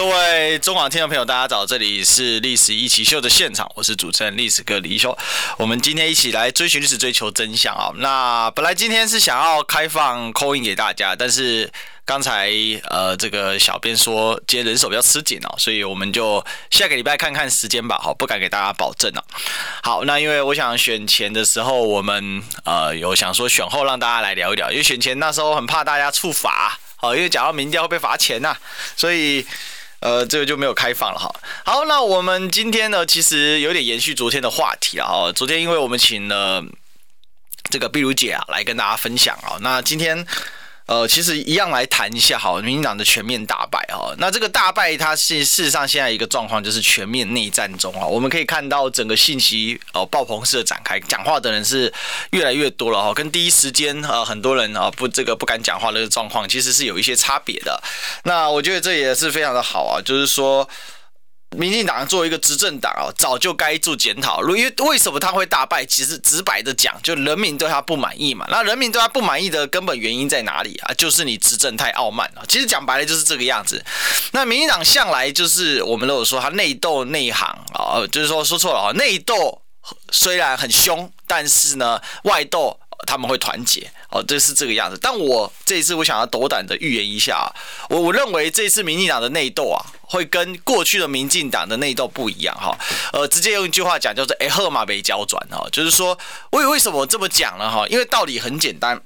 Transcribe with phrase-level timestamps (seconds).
[0.00, 5.14] 各位中广听众朋友，大家早，这里是《历史一起秀》的现场，我是主持人历史哥李修。
[5.58, 7.92] 我们今天一起来追寻历史，追求真相啊！
[7.96, 11.70] 那本来今天是想要开放 call in 给大家，但是。
[12.06, 12.50] 刚才
[12.88, 19.22] 呃，这个小编说今天人手比较吃紧哦，所以我们就下个礼拜看看时间吧，好，不敢给大家保证了。
[19.82, 28.56] 好，那因为我想选前的时候，我们呃有想说选后让大家来聊一聊，因为选前那时候很怕大家触法，好，因为讲到民调会被罚钱呐，
[28.96, 29.46] 所以
[30.00, 31.32] 呃这个就没有开放了哈。
[31.64, 35.32] 好，那我们今天呢，其实有点延续昨天的话题啊。
[35.34, 36.64] 昨天因为我们请了
[37.70, 40.26] 这个碧如姐啊来跟大家分享啊，那今天。
[40.90, 44.12] 呃，其实一样来谈一下好，民进党的全面大败哈。
[44.18, 48.04] 那这个大败，它是事实上现在一个状况就是全面内战中啊。
[48.04, 51.94] 我们可以看到整个信息哦爆棚式的展开，讲话的人是
[52.32, 53.14] 越来越多了哈。
[53.14, 57.80] 跟第一时间呃很多人啊不这个不敢讲话的状况，其实是有一些差别的。
[58.24, 60.68] 那我觉得这也是非常的好啊，就是说。
[61.56, 64.40] 民进党作为一个执政党啊，早就该做检讨。
[64.50, 65.84] 因为为什么他会大败？
[65.84, 68.46] 其实直白的讲，就人民对他不满意嘛。
[68.48, 70.94] 那人民对他不满意的根本原因在哪里啊？
[70.94, 72.44] 就是你执政太傲慢了。
[72.46, 73.84] 其实讲白了就是这个样子。
[74.32, 79.60] 那民进党向来就是我们都有说他内斗内行啊，就是说说错了啊，内斗
[80.12, 82.78] 虽然很凶，但是呢外斗。
[83.06, 84.98] 他们会团结哦，这是这个样子。
[85.00, 87.46] 但我这一次我想要斗胆的预言一下啊，
[87.88, 92.76] 我我认为这次民进党的内斗啊，会跟过去的民进党的内斗不一样哈。
[93.12, 96.18] 呃，直接用一句话讲，叫做“哎，赫马被胶转”哈，就是说
[96.50, 97.70] 为为什么这么讲呢？
[97.70, 99.00] 哈，因为道理很简单，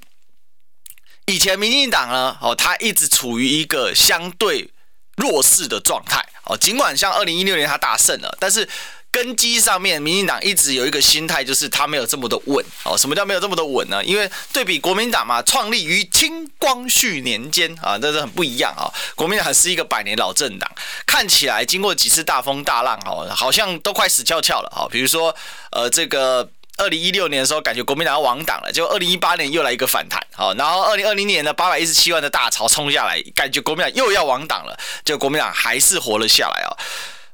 [1.27, 4.69] 以前民进党呢，哦，他一直处于一个相对
[5.17, 8.67] 弱势的状态哦，尽管像二零一六年他大胜了，但是。
[9.15, 12.97] 根基上面，民进党一直有一个心态，就是他没有这么的稳哦。
[12.97, 14.03] 什么叫没有这么的稳呢？
[14.03, 18.91] 因为对比国民党嘛，创立于清光绪年间啊，这是很不一样啊。
[19.15, 20.69] 国民党是一个百年老政党，
[21.07, 24.83] 看起来经过几次大风大浪哦，好像都快死翘翘了啊。
[24.91, 25.33] 比如说，
[25.71, 36.75] 呃，这个二零一六年的时候，感觉国民党要亡党了，结果二零一八年又来一个反弹，好，然后二零二零年的八百一十七万的大潮冲下来，感觉国民党又要亡党了，就国民党还是活了下来啊。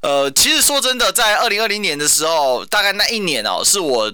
[0.02, 4.12] 呃，其实说真的，在二零二零年的时候，大概那一年哦，是我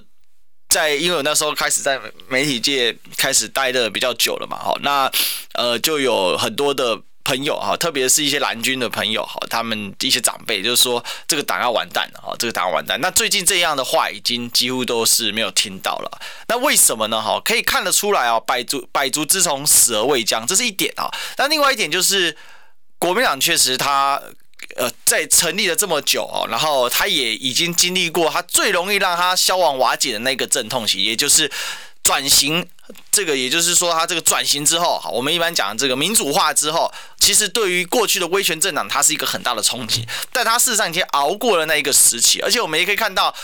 [0.69, 5.11] 在，因为我那时候开始在媒体界开始待的比较久了嘛，哈，那
[5.55, 13.01] 呃就有很多的朋友哈，特别是一些蓝军的朋友哈，他们一些长辈就是说这个党要完蛋了哈，这个党要完蛋。
[13.01, 16.21] 那最近这样的话已经几乎都是没有听到了。
[16.49, 17.19] 那为什么呢？
[17.19, 21.09] 哈，可以看得出来啊，百足百足之虫，死而未僵，这是一点啊。
[21.37, 22.37] 那另外一点就是
[22.99, 24.21] 国民党确实他。
[24.75, 31.51] 呃，在成立了这么久哦，然后他也已经经历过他最容易让他消亡瓦解的那个阵痛期，也就是
[32.03, 32.67] 转型。
[33.11, 40.07] 这个也就是说，他这个转型之后，好，我们一般讲这个民主化之后，其实对于过去的威权政党，它是一个很大的冲击。
[40.33, 43.35] 但他事实上已经熬过了那一个时期，而且我们也可以看到，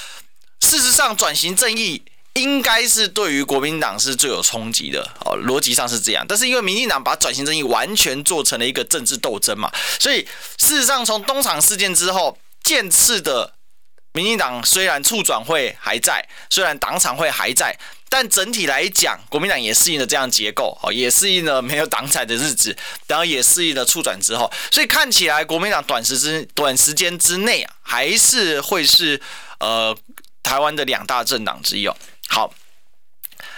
[0.62, 2.02] 事实上转型正义。
[2.35, 6.25] 应该是对于国民党是最有冲击的哦，逻辑上是这样。
[6.28, 13.53] 但是因为民进党把转型正义完全做成了一个政治斗争嘛，所以事实上从东厂事件之后，渐次的
[14.12, 17.78] 民进党虽然促转会还在，虽然党产会还在，
[18.09, 22.75] 但整体来讲，国民党也适应了这样结构哦，也适应了没有党产的日子，
[23.07, 29.22] 然后也适应了促转之后，所以看起来国民党短时之短时间之内啊，还是会是
[29.62, 29.97] 呃
[30.44, 31.96] 台湾的两大政党之一哦。
[32.28, 32.53] 好，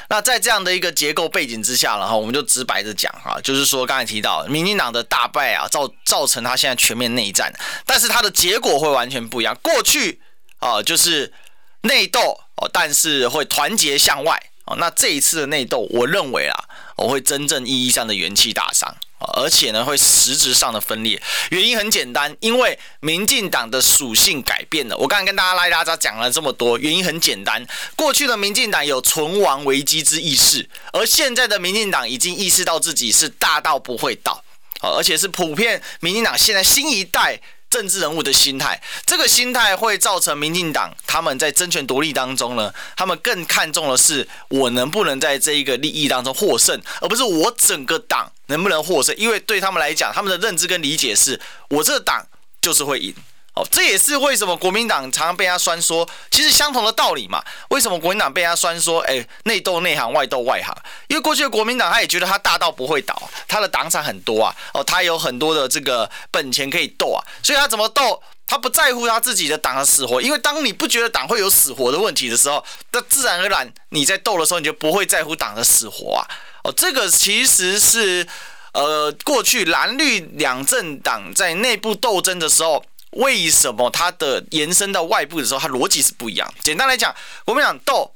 [0.10, 7.52] 那在这样的一个结构背景之下，然后我们就直白的讲哈，就是说刚才提到民进党的大败啊，造造成他现在全面内战，
[7.86, 9.58] 但是他的结果会完全不一样。
[9.62, 10.22] 过去
[10.60, 11.34] 啊，就是
[11.82, 14.76] 内斗哦，但是会团结向外哦。
[14.78, 16.66] 那这一次的内斗，我认为啊，
[16.98, 18.96] 我会真正意义上的元气大伤。
[19.20, 24.96] 而且呢，会实质上的分裂，原因很简单，因为民进党的属性改变了。
[24.98, 27.66] 我刚才跟大家拉一拉杂讲了这么多，原因很简单，
[27.96, 34.44] 过去的民进党有存亡危机之意识，而现在的民进党已经意识到自己是大到不会倒，
[34.82, 37.42] 而且是普遍民进党现在新一代。
[37.70, 49.16] 政治人物的心态，这个心态会造成民进党他们在争权夺利当中呢，他们更看重的是我能不能在这一个利益当中获胜，而不是我整个党能不能获胜。
[49.18, 52.26] 因为对他们来讲，他们的认知跟理解是我这个党
[52.62, 53.14] 就是会赢
[53.58, 57.44] 哦，这也是为什么国民党常常被他酸说，其实相同的道理嘛。
[57.70, 60.72] 为什么国民党被他酸说，哎，内斗内行，外斗外行？
[61.08, 68.22] 因为过去的国民党他也觉得他大到不会倒，他的党产很多啊，哦，他有很多的这个本钱可以斗啊，所以他怎么斗？
[68.46, 76.24] 他不在乎他自己的党的死活，因为当你不觉得党会有死活的问题的时候，那自然而然你在斗的时候，你就不会在乎党的死活啊。
[76.64, 78.26] 哦，这个其实是
[78.72, 82.86] 呃，过去蓝绿两政党在内部斗争的时候，
[83.18, 86.52] 为什么它的延伸到外部的时候，它逻辑是不一样。
[86.62, 87.16] 简单来讲，
[87.46, 88.14] 我们讲斗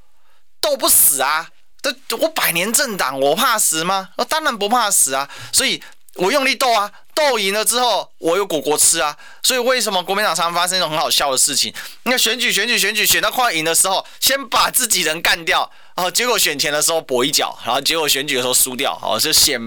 [0.60, 1.50] 斗不死啊，
[1.82, 4.10] 这我百年政党，我怕死吗？
[4.18, 5.84] 我当然不怕死啊，所以
[6.16, 6.92] 我用力斗啊。
[7.14, 11.72] 斗赢了之后，我有果果吃啊，所以为什么国民党常常发生一种很好笑的事情？
[12.04, 19.60] 那选举选举选举选到快要赢的时候，先把自己人干掉，然后结果选前的时候搏一脚，然后结果选举的时候输掉，哦，是显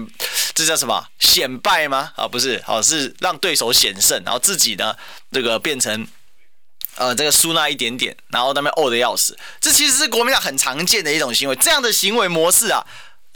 [0.53, 2.11] 这叫什么显败吗？
[2.17, 4.93] 啊，不是，哦，是让对手险胜，然后自己呢
[5.31, 6.05] 这个变成
[6.95, 9.37] 呃这个输那一点点，然后那边呕的要死。
[9.61, 12.85] 这其实是国民党很常见的一种行为，这样的行为模式啊，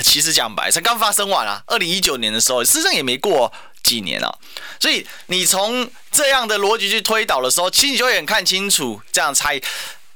[0.03, 3.51] 其实讲白才刚发生完啊，二零一九年的时候，事实上也没过。
[3.81, 4.29] 几年、啊，
[4.77, 9.59] 所以你从这样的逻辑去推导的时候，其实你就会很看清楚这样猜。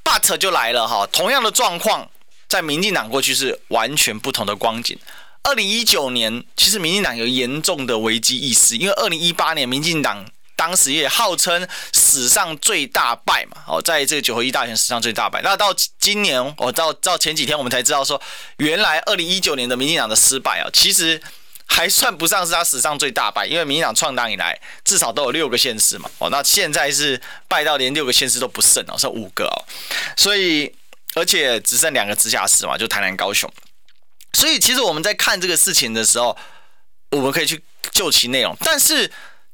[0.04, 2.08] But 就来了哈，同样的状况
[2.50, 5.00] 在民进党过去是完全不同的光景。
[5.44, 10.26] 二零一九年其实民进党有严重的危机意识，因为二零一八年民进党
[10.65, 15.42] 当时也号称史上最大败嘛，哦，在这个九合一大选史上最大败。
[15.42, 18.21] 那到今年，我到到前几天我们才知道说，
[18.57, 21.21] 原来二零一九年的民进党的失败啊，其实。
[21.65, 29.57] 还算不上是他史上最大败，因为民进党创党以来至少都有六个县市嘛，哦，那现在是败到连六个县市都不剩哦，剩五个哦，
[30.15, 30.71] 所以
[31.15, 33.51] 而且只剩两个直辖市嘛，就台南、高雄，
[34.33, 36.38] 所以其实我们在看这个事情的时候，
[37.12, 39.10] 我们可以去就其内容，但是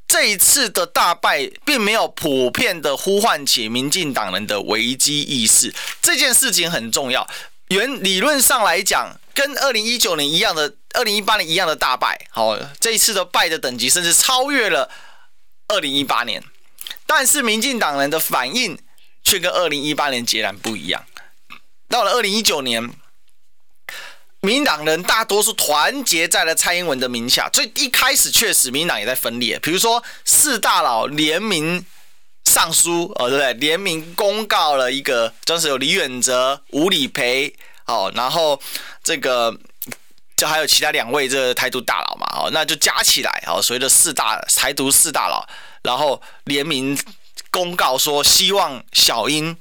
[0.09, 7.25] 这一次的大败并没有普遍的呼唤起民进党人的危机意识，这件事情很重要。
[7.69, 10.75] 原理论上来讲，跟二零一九年一样的。
[10.95, 14.89] 二零一八年一样的大败，好，这一次的败的等级甚至超越了
[15.67, 16.43] 二零一八年，
[17.05, 18.75] 但是民进党人的反应
[19.23, 21.05] 却跟二零一八年截然不一样。
[21.87, 22.91] 到了二零一九年，
[24.41, 29.59] 民党人大多数团结在了蔡英文的名下，所以一开始确实民党也在分裂。
[29.59, 31.85] 比如说四大佬联名
[32.45, 33.53] 上书，哦，对不对？
[33.53, 37.53] 联名公告了一个，就是有李远哲、吴理培，
[37.85, 38.61] 哦，然后
[39.03, 39.57] 这个。
[40.39, 45.45] 就还有其他两位这个台独大佬嘛，哦，那就加起来，哦，所谓的四大台独四大佬，
[45.81, 46.97] 然后联名
[47.51, 49.57] 公告说希望小英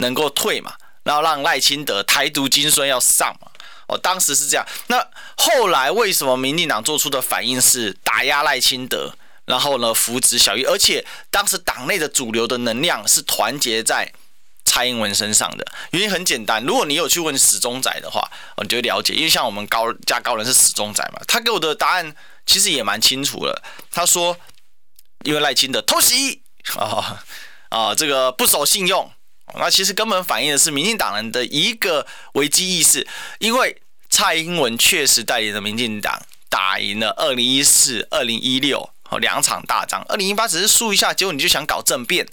[0.00, 3.50] 能够退嘛，然后让赖清德台独金孙要上嘛，
[3.88, 4.64] 哦，当时是这样。
[4.86, 5.04] 那
[5.36, 9.12] 后来为什么民进党做出的反应是打压赖清德，
[9.46, 14.12] 然后呢扶植小英，而且当时党内的主流的能量是团结在。
[14.70, 18.30] 蔡英文身上的原因很简单，如果你有去问死忠仔的话，
[18.62, 19.14] 你就会了解。
[19.14, 22.14] 因为像我们高家高人是死忠仔嘛，他给我的答案
[22.44, 23.62] 其实也蛮清楚了。
[23.90, 24.36] 他说，
[25.24, 26.42] 因为赖清德偷袭
[26.76, 27.24] 啊
[27.70, 29.10] 啊，这个不守信用，
[29.56, 33.06] 那其实根本反映的是民进党人的一个危机意识。
[33.38, 33.80] 因为
[34.10, 38.90] 蔡英文确实带领着民进党打赢了二零一四、二零一六
[39.20, 42.26] 两场大仗，二零一八只是输一下，结果你就想搞政变。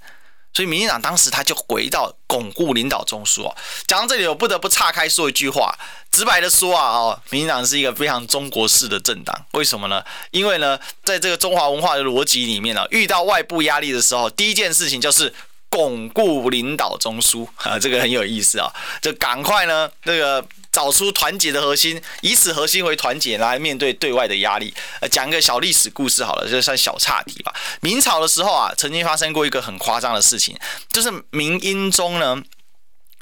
[0.53, 3.53] 所以民进党当时他就回到巩固领导中枢哦。
[3.87, 5.77] 讲到这里，我不得不岔开说一句话，
[6.09, 9.45] 直白的说啊，哦，民进党是一个非常中国式的政党。
[9.51, 10.01] 为什么呢？
[10.31, 15.33] 因为呢，在这个中华文化的逻辑里面呢，遇到外部压力的时候，第一件事情就是
[15.75, 20.45] 巩固领导中枢 啊，这个很有意思啊，就赶快呢，这个。
[20.75, 24.73] 找出团结的核心，以此核心为团结来面对对外的压力。
[24.99, 27.53] 呃，讲个小历史故事好了，就算小岔题吧。
[27.79, 30.53] 明朝的时候啊，曾经发生过一个很夸张的事情，
[30.89, 32.43] 就是明英宗呢，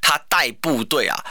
[0.02, 1.24] 他带部队啊，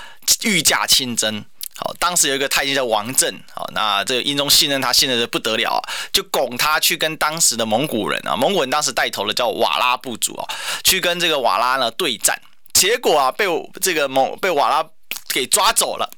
[0.45, 1.45] 御驾亲征。
[1.77, 5.81] 好，当时有一个太监叫王振，好，那这个英宗信任他，信任的不得了啊，
[6.13, 10.47] 就拱他去跟当时的蒙古人啊，蒙古人当时带头的叫瓦剌部族啊，
[10.85, 12.41] 去跟这个瓦剌呢对战。
[12.73, 13.47] 结果啊，被
[13.81, 14.91] 这个蒙被瓦剌。
[15.29, 16.11] 给抓走了，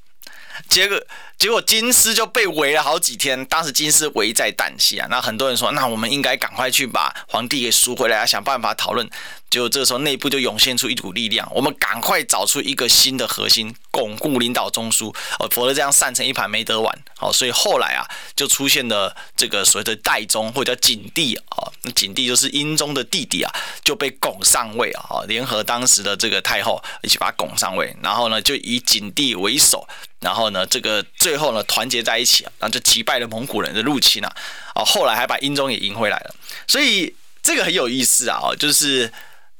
[0.68, 1.00] 结果
[1.38, 5.06] 结果京师就被围了好几天，当时京师危在旦夕啊。
[5.10, 9.08] 那很多人说，那我们应该赶快去把皇帝给赎回来啊，想办法讨论。
[9.50, 16.98] 结果这个时候内部就涌现出一股力量，我们赶快找出一个新的核心，巩固领导中枢，哦，否则这样散成一盘没得玩。
[17.16, 18.02] 好，所以后来啊，
[18.34, 23.52] 就出现了这个所谓的代宗或者叫景帝啊，景帝就是英宗的弟弟啊，
[23.84, 29.86] 就被拱上位啊，联合当时的这个太后一起把他拱上位，然后呢，就以景帝为首，
[30.18, 34.30] 然后呢，这个最后呢团结在一起啊，然后就击败了蒙古人的入侵啊，
[34.74, 36.34] 哦，后来还把英宗也赢回来了，
[36.66, 39.10] 所以这个很有意思啊，就是。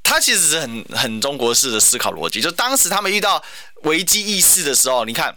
[0.06, 2.38] 他其实是很很中国式的思考逻辑。
[2.38, 3.42] 就当时他们遇到
[3.84, 5.34] 危机意识的时候，你看。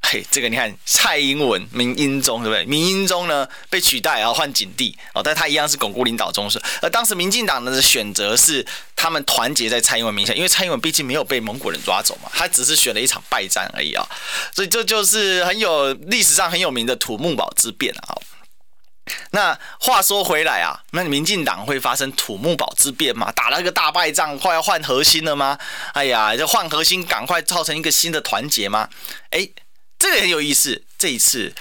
[0.00, 2.64] 嘿，这个你看，蔡英文、明英宗，对不对？
[2.64, 6.58] 明英宗呢被取代，然后换景帝哦，但他一样是巩固领导中枢。
[6.80, 8.64] 而当时民进党的选择是
[8.96, 14.08] 他们团结在蔡英文名下，因为蔡英文毕竟没有被蒙古人抓走嘛，他只是选了一场败战而已啊、哦。
[14.54, 18.16] 所以这就是很有历史上很有名的土木堡之变啊。
[19.32, 23.30] 那话说回来啊，那民进党会发生土木堡之变吗？
[23.32, 25.58] 打了个大败仗，快要换核心了吗？
[25.92, 28.88] 哎呀，就换核心，赶快造成一个新的团结吗？
[29.32, 29.46] 哎。
[29.98, 30.82] 这个很有意思。
[30.96, 31.54] 这一次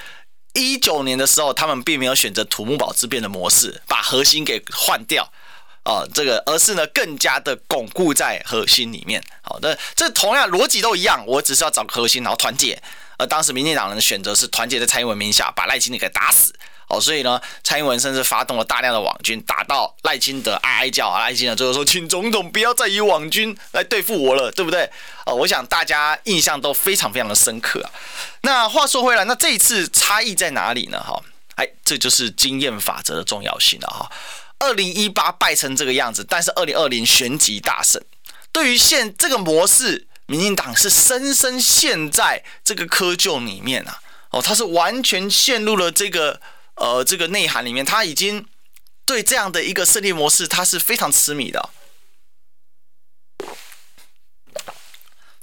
[0.53, 5.31] 一九年的时候，他们并没有选择土木堡之变的模式，把核心给换掉，
[5.83, 9.23] 啊、这个而是呢更加的巩固在核心里面。
[9.41, 12.81] 好的，这同样逻辑都一样，我只是要找个核心，然后团结。
[13.19, 16.53] 而当时民进党人的选择是团结在蔡英文名下，把赖清德给打死。
[16.89, 24.89] 哦，所以呢，蔡英文甚至发动了大量的网军，打到赖清德哀哀叫啊，赖清德最后说：“请总统不要再以网军来对付我了，对不对？”
[25.27, 27.91] 哦，我想大家印象都非常非常的深刻啊。
[28.43, 30.97] 那话说回来，那这一次差异在哪里呢？
[31.05, 31.21] 哈，
[31.55, 34.09] 哎，这就是经验法则的重要性了哈。
[34.59, 38.01] 二零一八败成这个样子，但是二零二零旋即大胜。
[38.53, 43.99] 对于现这个模式，民进党是深深陷在这个窠臼里面啊。
[44.29, 46.39] 哦，他是完全陷入了这个。
[46.77, 48.47] 呃，这个内涵里面，他已经
[49.03, 51.69] 对这样的一个胜利模式，他是非常痴迷的，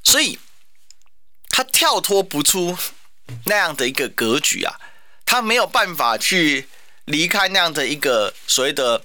[0.04, 0.38] 所以
[1.48, 2.78] 他跳脱不出
[3.46, 4.78] 那样的一个格局啊，
[5.26, 6.68] 他没有办法去
[7.06, 9.02] 离开那样的一个所谓的，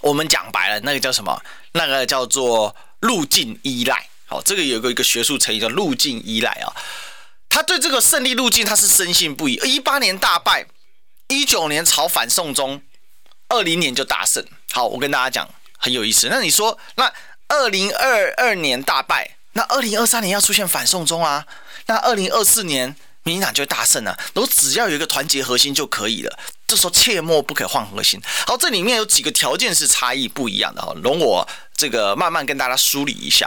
[0.00, 1.42] 我们讲白了，那个叫什么？
[1.72, 4.08] 那个叫做路径依赖。
[4.24, 6.72] 好，这个有个一个学术成语叫路径依赖啊，
[7.50, 9.60] 他对这个胜利路径他是深信不疑。
[9.64, 10.66] 一八年大败。
[11.28, 12.80] 一九年朝反送中，
[13.48, 14.42] 二零年就大胜。
[14.72, 16.28] 好，我跟大家讲很有意思。
[16.30, 17.12] 那你说，那
[17.48, 21.46] 二零二二年大败，那二零二三年要出现反送中啊？
[21.86, 24.18] 那二零二四年民进党就大胜了啊。
[24.34, 26.38] 我只要有一个团结核心就可以了。
[26.66, 28.18] 这时候切莫不可换核心。
[28.46, 30.94] 好，这里面有几个条件是差异不一样的哈。
[31.02, 33.46] 容我这个慢慢跟大家梳理一下，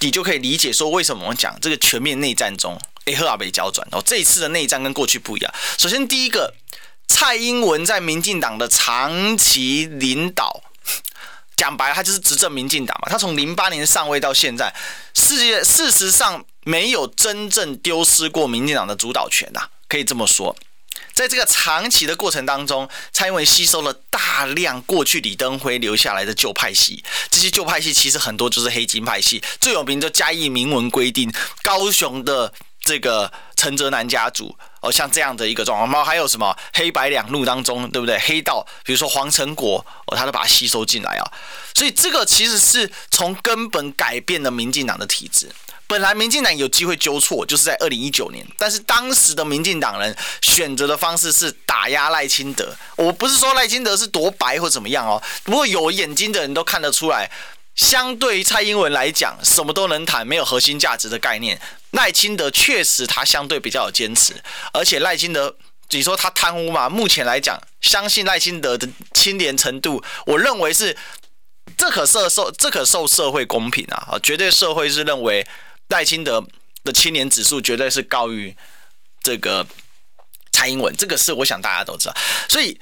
[0.00, 5.54] 你就可以理解说为什么我们讲这个全面内战中，哎，赫尔贝交转哦，这一次的内战跟过去不一样。
[5.76, 6.54] 首先第一个。
[7.08, 10.62] 蔡英文在民进党的长期领导，
[11.56, 13.08] 讲白了，他就是执政民进党嘛。
[13.08, 14.74] 他从零八年上位到现在，
[15.14, 20.54] 世界事实上没有真正丢失过民进党的主导权呐，可以这么说。
[21.12, 31.32] 在这个长期的过程当中，蔡英文吸收了大量过去李登辉留下来的旧派系，这些旧派系其实很多就是黑金派系，最有名的嘉义明文规定，
[31.62, 34.54] 高雄的这个陈哲南家族。
[34.86, 38.18] 哦，像这样的一个状况，然后还有什么黑白两路当中，对不对？
[38.20, 41.32] 黑道，比如说黄成国，哦，他都把它吸收进来啊。
[41.74, 45.50] 所以这个其实是从根本改变了民进党的体制。
[45.88, 52.74] 本来民进党有机会纠错，就是在二零一九年，但是当时的民进党人选择的方式是打压赖清德。
[52.96, 57.30] 我不是说赖清德是多白或怎么样哦，不过有眼睛的人都看得出来，
[57.76, 61.60] 相对于蔡英文来讲，什么都能谈，没有核心价值的概念。
[61.92, 64.34] 赖清德确实他相对比较有坚持，
[64.72, 65.54] 而且赖清德，
[65.90, 66.88] 你说他贪污嘛？
[66.88, 70.96] 目前来讲，相信赖清德的清廉程度，我认为是
[71.76, 74.18] 这可受受这可受社会公平啊！
[74.22, 75.46] 绝对社会是认为
[75.88, 76.44] 赖清德
[76.82, 78.56] 的清廉指数绝对是高于
[79.22, 79.66] 这个
[80.50, 82.16] 蔡英文，这个是我想大家都知道。
[82.48, 82.80] 所以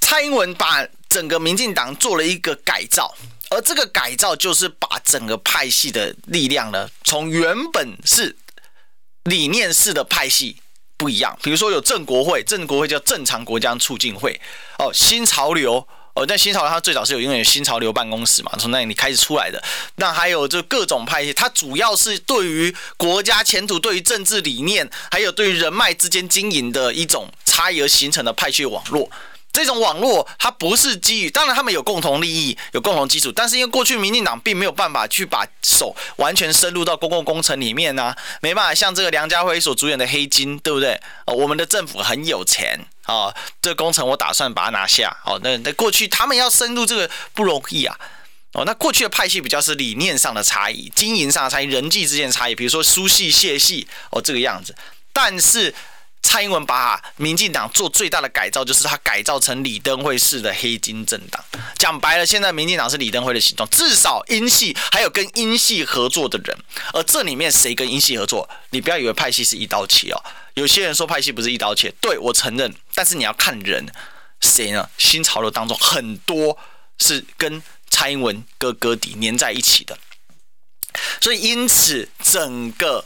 [0.00, 3.12] 蔡英文把整个民进党做了一个改造。
[3.54, 8.36] 而这个改造就是把整个派系的力量呢，从原本是
[9.24, 10.56] 理念式的派系
[10.96, 14.40] 不一样，比如说有正国会，正国会叫正常国家促进会
[14.78, 19.62] 哦，新潮流哦，但新潮流它最早是有因为有新潮流办公室嘛，从那里开始出来的。
[19.96, 29.10] 那还有就各种派系，它主要是对于国家前途、对于政治理念，还有对于人脉之间经营的一种差异而形成的派系网络。
[29.54, 41.00] 这种网络它不是基于，当然他们有共同利益，有共同基础，但是因为过去民进党并没有办法去把手完全深入到公共工程里面呢、啊，没办法像这个梁家辉所主演的黑金，对不对？
[41.26, 45.16] 哦，我们的政府很有钱啊、哦，这个工程我打算把它拿下。
[45.24, 47.96] 哦，那那过去他们要深入这个不容易啊。
[48.54, 54.74] 哦，那过去的派系比较是理念上的差异，经营上的差异，人际之间的差异，比如说苏系、谢系，哦这个样子，
[55.12, 55.72] 但是。
[56.24, 61.44] 蔡英文把民进党做最大的改造，就是他改造成李登辉式的黑金政党。
[61.78, 66.58] 讲白了，现在民进党是李登辉的形状，至少英系还有跟英系合作的人。
[66.94, 68.48] 而这里面谁跟英系合作？
[68.70, 70.24] 你不要以为派系是一刀切哦。
[70.54, 73.86] 有些人说派系不是一刀切，对，我承认，但是你要看人
[74.40, 74.88] 谁呢？
[74.96, 76.58] 新潮流当中很多
[76.98, 79.96] 是跟蔡英文哥哥底粘在一起的。
[81.20, 83.04] 所以因此整个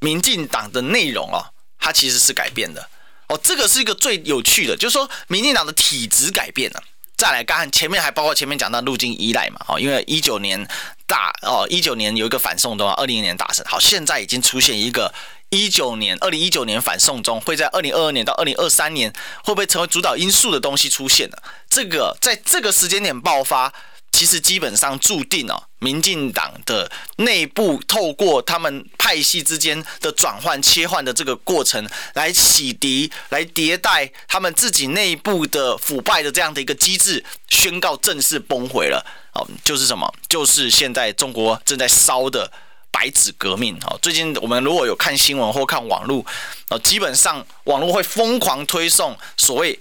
[0.00, 2.88] 民进党的内容哦， 它其实是改变的
[3.28, 3.40] 哦。
[3.42, 6.82] 这个是一个最有趣的，就是说民进党的体质改变了。
[7.16, 10.68] 再来看前面还包括前面讲到路径依赖嘛，哦，因为一九年
[11.06, 15.12] 大哦，一九年有一个反送中，二零年大胜，好，现在已经出现一个
[15.50, 21.42] 一九年二零一九年反送中会在二零二二年到二零二三年会不会成为主导因素的东西出现了？
[21.68, 23.72] 这个在这个时间点爆发。
[24.10, 39.06] 其实基本上注定哦，民进党的内部透过他们派系之间的转换切换的这个过程，来洗涤、来迭代他们自己内部的腐败的这样的一个机制，宣告正式崩毁了。
[39.34, 40.12] 哦，就是什么？
[40.28, 42.50] 就是现在中国正在烧的
[42.90, 43.78] 白纸革命。
[43.86, 46.26] 哦，最近我们如果有看新闻或看网络，
[46.70, 49.78] 哦，基本上网络会疯狂推送所谓。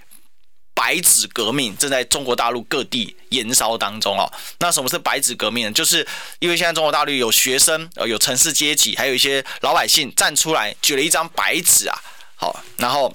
[0.78, 4.32] 白纸革命正在中国大陆各地燃烧当中哦。
[4.60, 5.72] 那什么是白纸革命呢？
[5.72, 6.08] 就是
[6.38, 11.98] 因为现在中国大陆有学生、呃，有城市阶级，还有一些老百姓站出来举了一张白纸啊，
[12.36, 13.12] 好，然后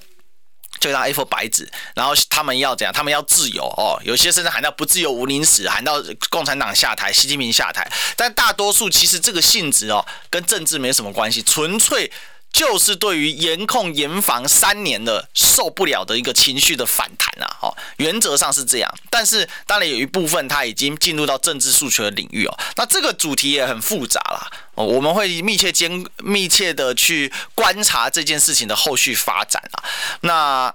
[0.81, 2.93] 就一张 A4 白纸，然后他们要怎样？
[2.93, 3.97] 他们要自由哦。
[4.05, 7.89] 有些甚至喊到不自由无宁死，喊到共产党下台，习近平下台。
[8.17, 12.11] 但大多数其实这个性质哦，跟政治没什么关系，纯粹。
[12.53, 17.57] 就是对于严控严防三年的受不了的一个情绪的反弹啊！
[17.63, 22.59] 哦，原则上是这样，但是当然有一部分它已经进入到政治诉求的领域哦。
[22.77, 29.85] 那这个主题也很复杂啦，我们会密切监密切的去观察这件事情的后续发展啊。
[30.21, 30.75] 那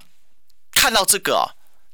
[0.72, 1.46] 看到这个哦，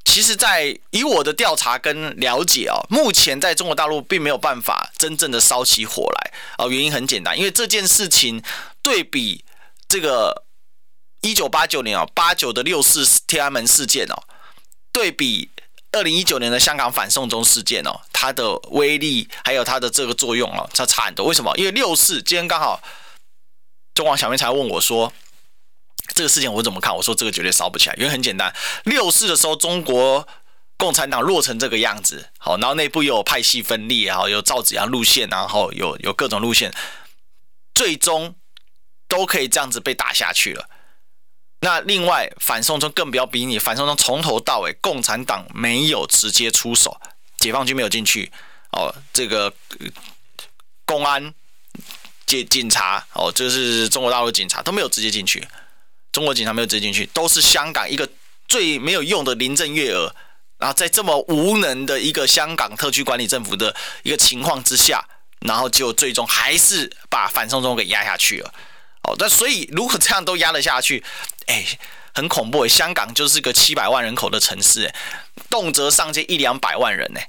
[0.07, 6.71] 其实，在以我的调查跟了解哦，目前在中国大陆并没有办法真正的烧起火来哦。
[6.71, 8.43] 原因很简单，因为这件事情
[8.81, 9.45] 对比。
[9.95, 10.45] 这个
[11.21, 14.25] 一九八九年哦，八九的六四天安门事件哦，
[14.91, 15.49] 对比
[15.93, 21.25] 二零一九年的香港反送中事件哦，它的威力还有它的这个作用哦，它差很多。
[21.27, 21.57] 为什么？
[21.57, 22.83] 因为六四今天刚好
[23.95, 25.13] 中广小明才问我说，
[26.13, 26.97] 这个事情我怎么看？
[26.97, 30.27] 我说这个绝对烧不起来，因为很简单，六四的时候中国
[30.77, 36.75] 共产党弱成这个样子，好，然后内部又有派系分裂，然后有赵紫阳路线，然后有有各种路线，
[37.73, 38.35] 最终。
[39.09, 40.69] 都可以这样子被打下去了。
[41.61, 47.01] 那另外反送中更不要比你，反送中从头到尾，共产党没有直接出手，
[47.39, 48.31] 解放军没有进去
[48.73, 49.51] 哦，这个
[50.85, 51.33] 公安、
[52.27, 55.47] 警警察哦，就是中国大陆警察都没有直接进去，
[56.13, 58.07] 中国警察没有直接进去，都是香港一个
[58.47, 60.15] 最没有用的林郑月娥，
[60.59, 65.03] 然后在这么无能的一个香港特区管理政府的一个情况之下，
[65.41, 68.53] 然后就最终还是把反送中给压下去了。
[69.05, 71.05] 哦，那所以如果这样都压得下去，
[71.47, 71.65] 哎，
[72.15, 72.67] 很恐怖。
[72.67, 74.93] 香港就是个七百万人口的城市，
[75.51, 77.21] 动辄上街一两百万人，呢。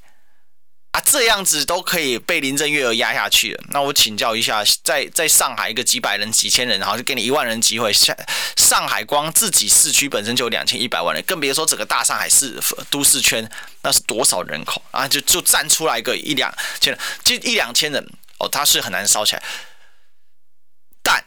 [0.91, 3.63] 啊，这样子都可以被林郑月娥压下去了。
[3.71, 7.91] 那我请教一下，在在上海一个几百人、几千人，然后就给你一万人机会。
[7.91, 8.15] 上
[8.55, 12.57] 上海光自己市区本身就有两千一百万人，更别说整个大上海市
[12.89, 15.05] 都市圈，那是多少人口啊？
[15.05, 18.01] 就就站出来个一两千人，就一两千人，
[18.39, 19.43] 哦，他是很难烧起来，
[21.03, 21.21] 但。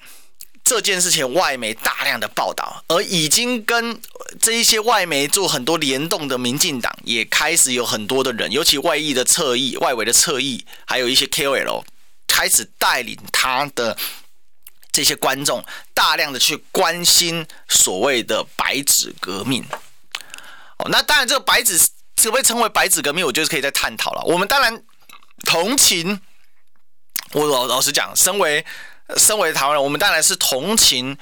[0.69, 3.99] 这件事情外媒大量的报道，而已经跟
[4.39, 11.85] 这一些外媒做很多联动的民进党，也开始有很多的人，尤其外溢的侧翼、外围的侧翼，还有一些 KOL，
[12.27, 13.97] 开始带领他的
[14.93, 19.65] 这些观众，大量的去关心所谓的白纸革命。
[20.77, 21.79] 哦，那当然，这个白纸
[22.17, 23.25] 可不可以称为白纸革命？
[23.25, 24.23] 我觉得可以再探讨了。
[24.27, 24.83] 我们当然
[25.47, 26.21] 同情，
[27.33, 28.67] 我老老实讲，身为。
[29.17, 31.17] 身为台湾人，我们当然是同情，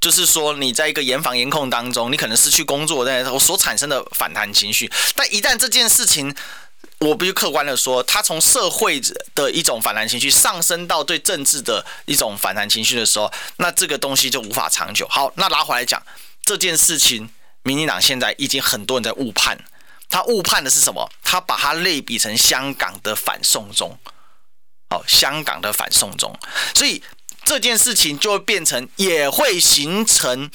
[0.00, 4.90] 就是说你在一个严防严控当中，你可能失去工作，但是所产生的反弹情绪。
[5.16, 6.34] 但一旦这件事情，
[7.00, 9.00] 我必须客观的说，它从社会
[9.34, 15.06] 的一种反弹情绪上升到对政治的一种反弹情绪的时候，那这个东西就无法长久。
[15.08, 16.00] 好，那拿回来讲
[16.44, 17.28] 这件事情，
[17.64, 19.58] 民进党现在已经很多人在误判，
[20.08, 21.10] 他误判的是什么？
[21.24, 23.98] 他把它类比成香港的反送中，
[24.90, 26.38] 好，香港的反送中，
[26.74, 27.02] 所以。
[27.44, 30.50] 这件事情就会变成，也会形成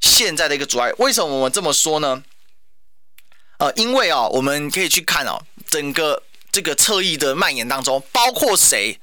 [0.00, 0.90] 现在的一个阻碍。
[0.98, 2.22] 为什么我们这么说呢？
[3.58, 8.98] 呃，因为啊，我们可以去看哦，整个这个侧翼的蔓延当中，包括谁？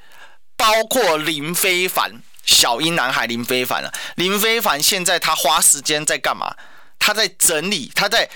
[0.58, 3.92] 包括林非凡，小英男孩林非凡啊。
[4.16, 6.56] 林非凡现在他花时间在干嘛？
[7.00, 8.30] 他在整理，他在，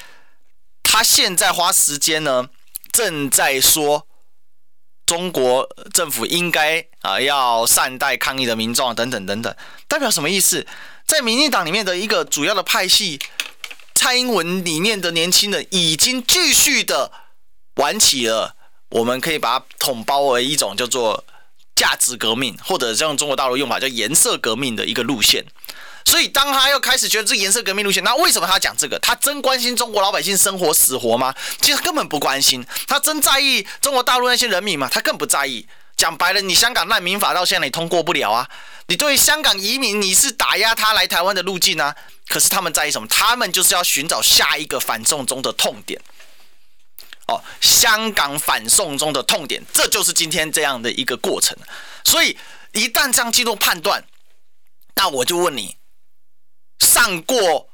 [0.82, 2.50] 他现在花时间呢，
[2.92, 4.08] 正在说。
[5.06, 9.56] 中国政府应该啊要善待抗议的民众等等等等，
[9.88, 10.66] 代表什么意思？
[11.06, 13.20] 在民进党里面的一个主要的派系，
[13.94, 17.12] 蔡英文里面的年轻人已经继续的
[17.76, 18.56] 玩起了
[18.90, 21.24] 我们可以把它统包为一种叫做
[21.76, 25.46] 价值革命，或者用中国大陆用法叫颜色革命的一个路线。
[26.06, 28.98] 所以，当他又开始觉得这颜色革命路线，那为什么他讲这个？
[29.00, 31.34] 他真关心中国老百姓生活死活吗？
[31.62, 32.64] 其实根本不关心。
[32.88, 34.88] 他真在意中国大陆那些人民吗？
[34.92, 35.68] 他更不在意。
[35.98, 38.48] 讲白了，你香港难民法到现在你通过不了啊！
[38.88, 41.96] 你对香港移民你是打压他来台湾的路径啊！
[42.28, 43.08] 可是他们在意什么？
[43.08, 46.00] 他们就是要寻找下一个反送中的痛点。
[47.28, 51.58] 哦，香港反送中的痛点，这就是今天这样的一个过程。
[52.04, 52.38] 所以
[52.74, 54.04] 一旦这样进入判断，
[54.96, 55.78] 那我就问你。
[56.96, 57.38] 上过《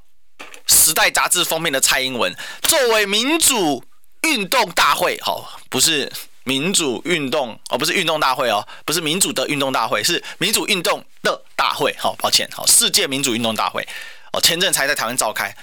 [0.65, 3.85] 时代》杂志封面的蔡英文，作为民主
[4.23, 6.11] 运动大会，好，不是
[6.43, 13.87] 民主运动哦，不是运动大会哦，不是民主的运动大会，是民主运动的大会，好，抱歉，好，世界民主运动大会，
[14.33, 15.55] 哦，前阵才在台湾召开。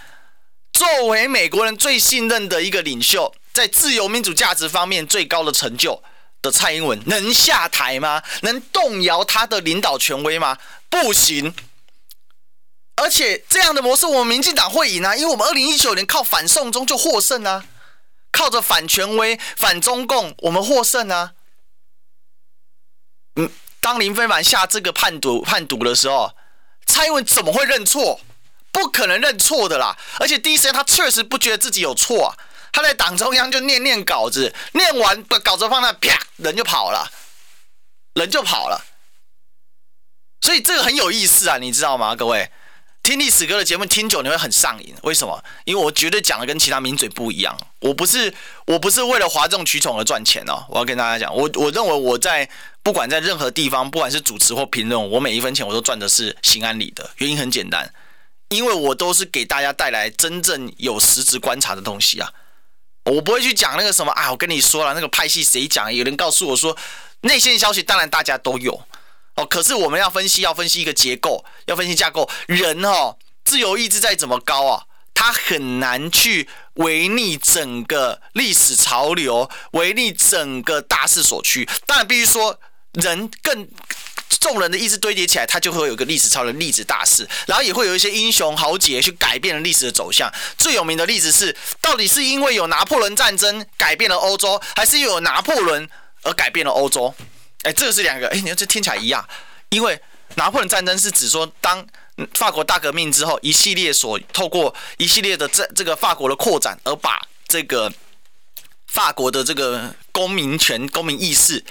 [0.73, 6.01] 作为美国人最信任的一个领袖，在自由民主价值方面最高的成就
[6.40, 8.23] 的蔡英文，能下台吗？
[8.42, 10.57] 能动摇他的领导权威吗？
[10.88, 11.53] 不行。
[12.98, 17.64] 而且这样的模式，我们民进党会赢啊，因为我们二零一九年靠反送中就获胜啊，
[18.32, 21.32] 靠着反权威、反中共，我们获胜啊。
[23.37, 26.34] 嗯，当林飞凡下这个判读判读的时候，
[26.87, 28.20] 蔡英文怎么会认错？
[28.70, 29.96] 不可能认错的啦。
[30.18, 32.37] 而且第一时间他确实不觉得自己有错啊，
[32.72, 37.11] 他在党中央就念念稿子，念完把稿子放那，啪，人就跑了，
[38.14, 38.84] 人就跑了。
[40.40, 42.50] 所以这个很有意思啊，你知道吗，各位？
[43.09, 45.42] 听历史哥的节目听久你会很上瘾，为什么？
[45.64, 47.59] 因为我绝对讲的跟其他名嘴不一样。
[47.81, 48.31] 我不是
[48.66, 50.62] 我不是为了哗众取宠而赚钱哦。
[50.68, 52.47] 我要跟大家讲，我我认为我在
[52.83, 57.09] 不管在任何地方，不管是主持或评论，我每一分钱我都赚的是心安理得。
[57.16, 57.90] 原因很简单，
[58.51, 62.31] 因为我都是给大家带来真正有实质观察的东西啊。
[63.07, 66.77] 我不会去讲那个什么啊，我跟你说了那个派系谁讲，有人告诉我说
[67.23, 68.79] 内线消息，当然大家都有。
[69.38, 72.29] 哦，可是我们要分析，要分析一个结构，要分析架构。
[72.48, 74.83] 人哦，自由意志再怎么高啊，
[75.14, 81.68] 他很难去违逆整个历史潮流，违逆整个大势所趋。
[81.87, 82.59] 当然，必须说，
[82.94, 83.68] 人更
[84.40, 90.29] 众人的意志堆叠起来，他就会有一个历史潮流、历史大势，然后也会有一些英雄豪杰去改变了历史的走向。
[90.57, 95.88] 最有名的例子是，到底是因为有拿破仑战争改变了欧洲，还是有拿破仑
[96.24, 97.14] 而改变了欧洲？
[97.62, 98.29] 哎，这个是两个。
[98.29, 99.27] 哎，你看这听起来一样，
[99.71, 100.01] 因为
[100.37, 101.87] 拿破仑战争是指说，当
[102.35, 107.92] 法国大革命之后，一系列所透过一系列的这这个法国的扩展，而把这个
[108.87, 111.64] 法国的这个公民权、公民意识，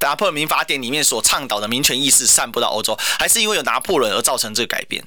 [0.00, 5.04] 拿破仑民法典里面所倡导的民权意识散布到欧洲，还是因为有拿破仑而造成这个改变？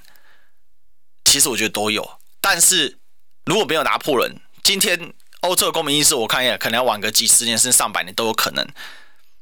[1.25, 2.19] 其实我觉得都有。
[2.41, 2.97] 但是
[3.45, 8.67] 如果没有拿破仑，今天欧洲的公民意识，我看一下，可能要晚个几十年甚至上百年都有可能。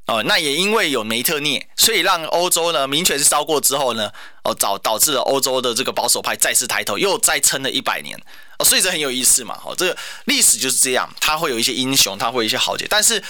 [0.07, 4.11] 哦，那也因为有梅特涅，所以让欧洲呢民权烧过之后呢，
[4.43, 8.19] 哦导导致了欧洲的这个保守派再次抬头，又再撑了一百年。
[8.57, 9.57] 哦，所以这很有意思嘛。
[9.63, 12.85] 哦，这个历史就是这样，他会有一些英雄，他会有一些豪杰。
[12.89, 13.23] 但是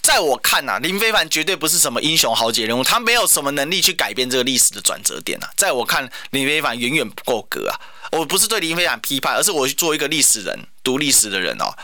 [0.00, 5.50] 在我看呐、啊，林非凡绝对不是什么英雄豪杰人物，他没有什么能力去改变这个历史的转折点啊。
[5.56, 7.74] 在我看，林非凡远远不够格啊。
[8.12, 11.74] 我不是对林非凡批判，而是我去做一个历史人，读历史的人哦，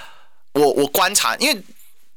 [0.52, 1.60] 我我观察，因为。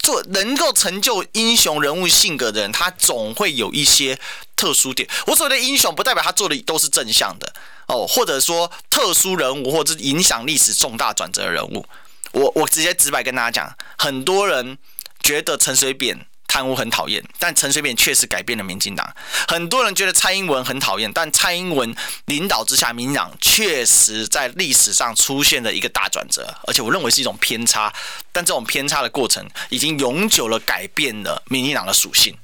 [0.02, 4.20] 做能够成就英雄人物性格的人，他总会有一些
[4.56, 5.08] 特殊点。
[5.28, 7.54] 我所谓的英雄，不代表他做的都是正向的
[7.88, 11.86] 哦，或者说特殊人物，或者是影响历史重大转折的人物。
[12.32, 14.78] 我我直接直白跟大家讲，很多人
[15.22, 16.26] 觉得陈水扁。
[16.52, 19.10] 贪污很讨厌，但陈水扁确实改变了民进党。
[19.48, 27.94] 很多人觉得蔡英文很讨厌，但蔡英文领导之下，民进党确实在历史上出现了一个大转折，而且我认为是一种偏差。
[28.34, 32.38] 但这种偏差的过程，已经永久了改变了民进党的属性。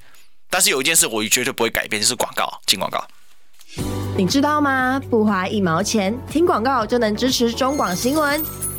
[0.50, 2.62] 但是有一件事我绝对不会改变，就是广告。
[2.66, 3.06] 进广告，
[4.18, 5.02] 你知道吗？
[5.10, 8.42] 不花一毛钱，听广告就能支持中广新闻。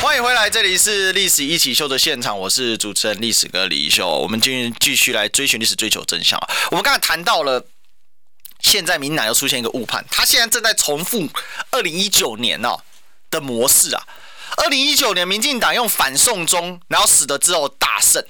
[0.00, 4.08] 欢迎回来，这里是历史一起秀的现场，我是主持人历史哥李易修。
[4.08, 6.48] 我们今天继续来追寻历史，追求真相啊。
[6.70, 7.62] 我们刚才谈到了，
[8.60, 11.28] 现在民进党又出现一个误判，他现在正在重复
[11.70, 12.80] 二零一九年哦
[13.30, 14.02] 的模式啊。
[14.56, 18.24] 二零一九年，民进党用反送中，然后死了之后大胜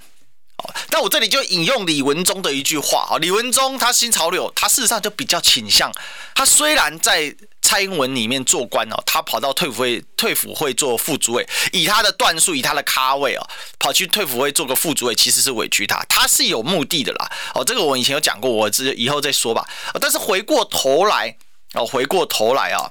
[0.91, 5.91] 那我这里就引用李文忠的一句话啊，李文忠他新潮流，他事实上就比较倾向，
[6.35, 7.35] 他虽然在
[7.71, 17.31] 蔡英文里面做官哦，他跑到退辅会退辅会做副主委，以他的段数，以他的咖位哦，跑去退辅会做个副主委，其实是委屈他，他是有目的的啦。
[17.55, 19.65] 哦，这个我以前有讲过，我之以后再说吧。
[20.01, 21.37] 但是回过头来
[21.75, 22.91] 哦，回过头来啊，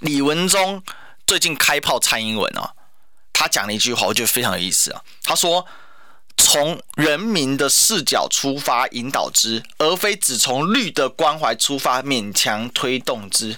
[0.00, 0.82] 李文忠
[1.26, 2.72] 最近开炮蔡英文啊，
[3.34, 5.66] 他讲了一句话，我觉得非常有意思啊，他说。
[6.38, 13.56] 从人民的视角出发引导之，而非只从绿的关怀出发勉强推动之。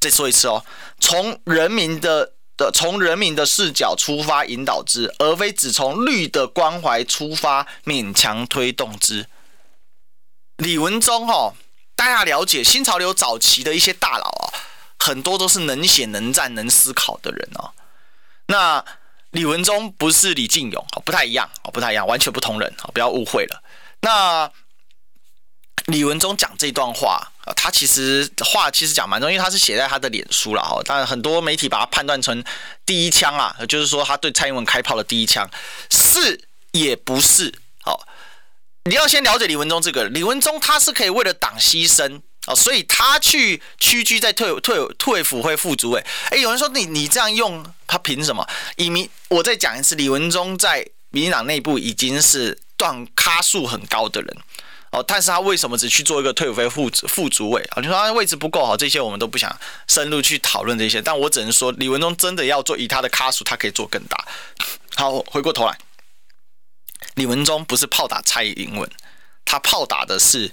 [0.00, 0.64] 再说一次哦，
[1.00, 9.26] 从人民的的从人民的视角出发引导之，而非只从绿的关怀出发勉强推动之。
[10.56, 11.54] 李文忠哦，
[11.94, 14.54] 大家了解新潮流早期的一些大佬啊，
[14.98, 17.72] 很多都是能写能战能思考的人哦。
[18.46, 18.84] 那。
[19.32, 23.62] 李文忠不是李进勇，不太一样，不太一样，完全不同人，不要误会了。
[24.00, 24.50] 那
[25.86, 30.80] 李文忠讲这段话，他其实话其实讲蛮多，因为他是写在他的脸书了哈。
[30.84, 32.44] 当然，很多媒体把他判断成
[32.84, 35.48] 第一枪啊，就是说他对蔡英文开炮的第一枪，
[35.90, 37.52] 是也不是？
[37.82, 38.06] 好，
[38.84, 42.20] 你要先了解李文忠这个，李文忠他是可以为了党牺牲。
[42.48, 46.04] 哦，所以他去屈居在退退退辅会副主委。
[46.30, 48.48] 哎，有人说你你这样用他凭什么？
[48.76, 54.36] 以民，我再讲一次，李文忠在民进党内部已经是断咖数很高的人
[54.92, 57.82] 哦，但是他为什么只去做一个退伍费副副主委啊？
[57.82, 59.54] 你说他位置不够好，这些我们都不想
[59.88, 61.02] 深入去讨论这些。
[61.02, 64.26] 但我只能说，李文忠真的要做，以他的咖数，他可以做更大。
[64.94, 65.78] 好，回过头来，
[67.16, 68.90] 李文忠不是炮打蔡英文，
[69.44, 70.52] 他炮打的是。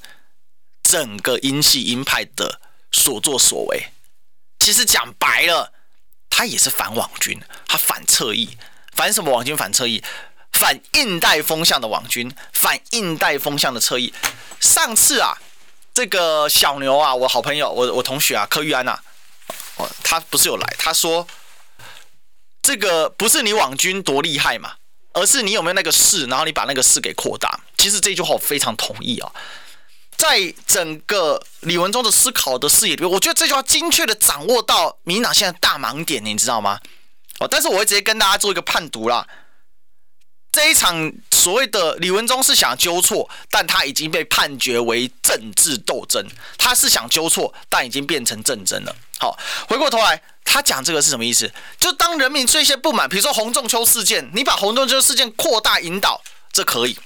[0.82, 2.60] 整个英系鹰派的
[2.91, 3.91] 所作所为，
[4.58, 5.71] 其实讲白了，
[6.39, 8.58] 他也是反网军，他反侧翼，
[8.93, 9.58] 反什么网军？
[9.58, 10.02] 反侧翼，
[10.54, 14.13] 反印代风向的网军，反印代风向的侧翼。
[14.62, 15.38] 上次啊，
[15.93, 18.97] 这个小牛啊，我好朋友，我我同学啊，柯玉安呐，
[19.75, 21.28] 哦，他不是有来，他说，
[22.62, 24.75] 这个不是你网军多厉害嘛，
[25.12, 27.60] 而是你有没有那个势，然后你把那个势给扩大。
[27.78, 29.30] 其实这句话我非常同意啊。
[30.19, 36.77] 在整个李文忠的思考的视野里，我觉得这句话精确的掌握到民党现在大盲点，你知道吗？
[37.39, 39.25] 哦，但是我会直接跟大家做一个判读啦。
[40.51, 46.27] 这一场所谓的李文忠是想纠错，但他已经被判决为政治斗争。
[46.58, 48.93] 他是想纠错，但已经变成政争了。
[49.19, 51.49] 好，回过头来，他讲这个是什么意思？
[51.79, 56.97] 就当人民这些不满，比如说洪仲丘事件，你把洪仲丘事件扩大引导，这可以。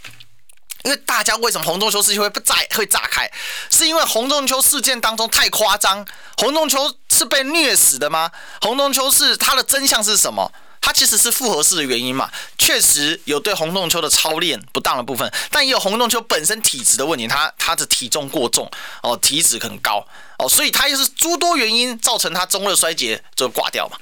[0.84, 3.30] 因为大家为什么洪仲丘事件会不炸会炸开？
[3.70, 6.06] 是因为洪仲丘事件当中太夸张。
[6.38, 8.30] 洪仲丘是被虐死的吗？
[8.62, 10.52] 洪仲丘是他的真相是什么？
[10.82, 12.30] 他其实是复合式的原因嘛。
[12.58, 17.26] 确实有对洪仲丘的操练不当的部分，但也有洪仲丘本身体质的问题。
[17.26, 18.70] 他他的体重过重
[19.02, 20.06] 哦，体脂很高
[20.38, 23.98] 哦，所以他又是诸多原因造成他中热衰竭就挂掉嘛。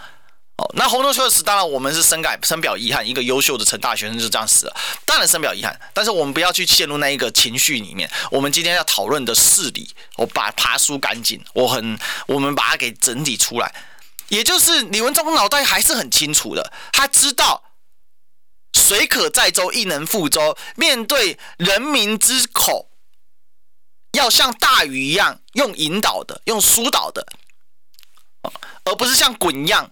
[0.57, 3.07] 哦那洪仲丘的死，当然我们是深感深表遗憾。
[3.07, 5.79] 一个优秀的成大学生就这样死了，当然深表遗憾。
[5.93, 8.09] 但是我们不要去陷入那一个情绪里面。
[8.29, 13.73] 我们今天要讨论的事理，我把爬梳干净，我很，我们把它给整理出来。
[14.27, 17.63] 也就是李文忠脑袋还是很清楚的，他知道
[18.73, 20.57] 水可载舟，亦能覆舟。
[20.75, 22.89] 面对人民之口，
[24.13, 27.25] 要像大禹一样用引导的，用疏导的，
[28.85, 29.91] 而不是像滚一样。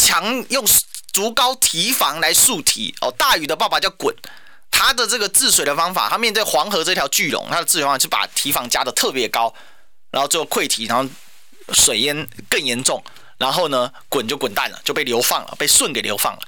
[0.00, 0.64] 强用
[1.12, 4.14] 竹篙提防来竖堤哦，大禹的爸爸叫鲧，
[4.70, 9.52] 他的这个治水的方法，他面对黄河这条巨龙，他的治水方法是把堤防加的特别高，
[10.10, 11.08] 然后最后溃堤，然后
[11.74, 13.04] 水淹更严重，
[13.36, 16.42] 然后呢，鲧就滚蛋了，就被流放了，被舜给流放了。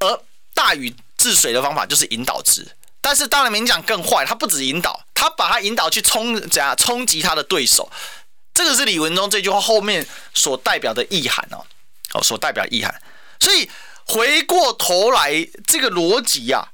[0.00, 0.20] 而
[0.52, 2.66] 大禹治水的方法就是引导之，
[3.00, 7.88] 但是当然民进党更坏，他不止引导，他把他引导去冲怎样冲击他的对手，
[8.52, 11.64] 这个是李文忠这句话后面所代表的意涵哦。
[12.14, 12.94] 哦，所代表意涵，
[13.40, 13.70] 所以
[14.06, 16.72] 回过头来这个逻辑呀，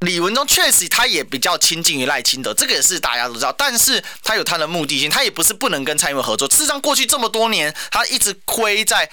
[0.00, 6.48] 李文忠确实他也比较亲近于赖清德，这个也是大家都知道，但是他有他的目的性，他也不是不能跟蔡英文合作。
[6.48, 9.10] 事实上，过去这么多年，他一直亏在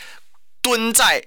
[0.61, 1.25] 蹲在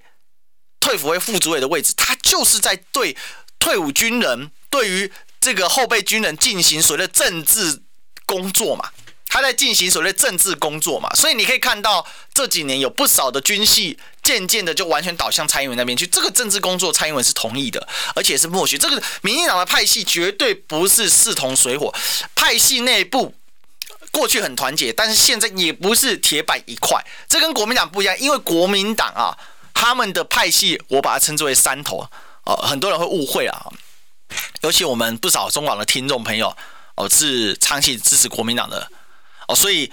[0.81, 3.17] 退辅会副主委的位置，他就是在对
[3.59, 7.83] 退伍军人，对于这个后备军人进行所谓的政治
[8.27, 8.91] 工作嘛。
[9.37, 16.07] 他在进行所谓政治工作嘛，所以你可以看到这几年有不少的军系渐渐的就完全倒向蔡英文那边去。
[16.07, 18.79] 这个政治工作，蔡英文是同意的，而且是默许。
[18.79, 21.95] 这个民进党的派系绝对不是势同水火，
[22.35, 23.35] 派系内部
[24.11, 27.05] 过去很团结，但是现在也不是铁板一块。
[27.29, 29.37] 这跟国民党不一样，因为国民党啊，
[29.75, 32.09] 他们的派系我把它称之为山头，
[32.47, 33.67] 呃，很多人会误会啊。
[34.63, 36.57] 尤其我们不少中广的听众朋友
[36.95, 38.91] 哦，是长期支持国民党的
[39.49, 39.91] 哦，所以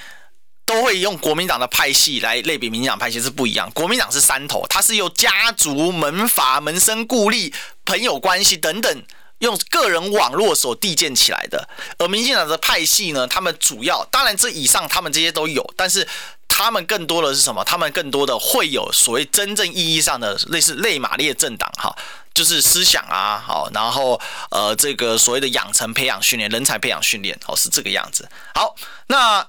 [0.66, 3.70] 都会用国民党的派系来类比民进党派系是不一样。
[3.72, 7.54] 国民党是三头，它是由家族、门阀、门生故吏、
[7.86, 9.04] 朋友关系等等，
[9.44, 11.70] 用个人网络所缔建起来的。
[12.00, 16.08] 而民进党的派系呢，他们主要当然这以上他们这些都有，但是
[16.48, 17.64] 他们更多的是什么？
[17.64, 21.96] 他们更多的会有所谓真正意义上的类似类马列政党哈。
[22.34, 28.28] 就是思想啊，好，然后呃，这个所谓的养成、培养、训练人才、培养、训练，哦，是这个样子。
[28.56, 28.76] 好，
[29.06, 29.48] 那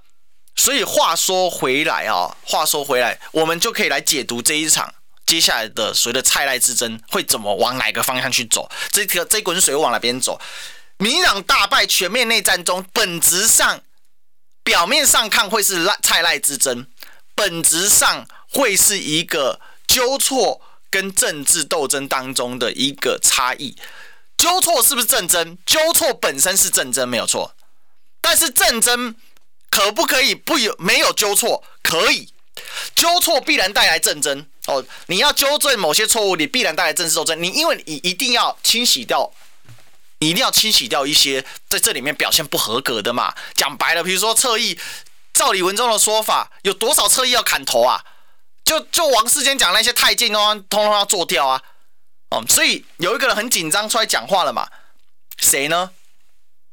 [0.55, 4.93] 所以话说回来啊，话说回来，我们就可以来解读这一场
[5.27, 10.41] 接下来的所谓的蔡赖之争会怎么往哪个方向去走，这个这滚水往哪边走？
[10.99, 13.81] 民进党大败，全面内战中，本质上
[14.63, 16.87] 表面上看会是赖蔡赖之争，
[17.35, 20.61] 本质上会是一个纠错。
[20.91, 23.77] 跟政治斗争当中的一个差异，
[24.37, 25.59] 纠错是不是政争？
[25.67, 27.57] 纠错本身是政争，没有错。
[28.21, 29.17] 但是政争
[29.69, 31.65] 可不可以不有没有纠错？
[31.83, 32.33] 可以，
[32.95, 34.85] 纠错必然带来政争哦。
[35.07, 37.43] 你要纠正某些错误，你必然带来政治斗争。
[37.43, 39.31] 你因为你一定要清洗掉，
[40.19, 43.35] 你一定要清洗掉一些在这里面表现不合格的嘛。
[43.55, 44.79] 讲白了，比如说侧翼，
[45.33, 48.05] 照李文忠的说法，有多少侧翼要砍头啊？
[48.65, 51.63] 就就王世坚讲那些太监哦，通通要做掉啊，
[52.31, 54.67] 哦，所以有一个人很紧张出来讲话了嘛，
[55.37, 55.91] 谁呢？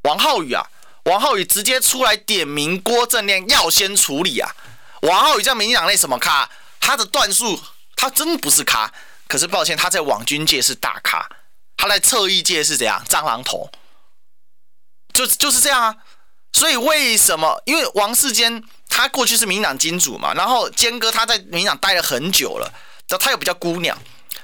[0.03, 0.65] 王浩宇啊，
[1.03, 4.55] 王浩宇直接出来点名郭正亮要先处理啊。
[5.01, 6.49] 王浩宇在民进党内什么咖？
[6.79, 7.61] 他的段数
[8.01, 8.91] 他真不是咖，
[9.27, 11.29] 可是抱歉，他在网军界是大咖，
[11.77, 13.03] 他在侧翼界是怎样？
[13.07, 13.69] 蟑螂头，
[15.13, 15.97] 就就是这样啊。
[16.51, 17.61] 所以为什么？
[17.65, 18.63] 因为王世坚。
[18.93, 22.65] 他过去是民党金主嘛，然后坚哥他在民党待了很久了，
[23.07, 23.97] 然后他又比较姑娘，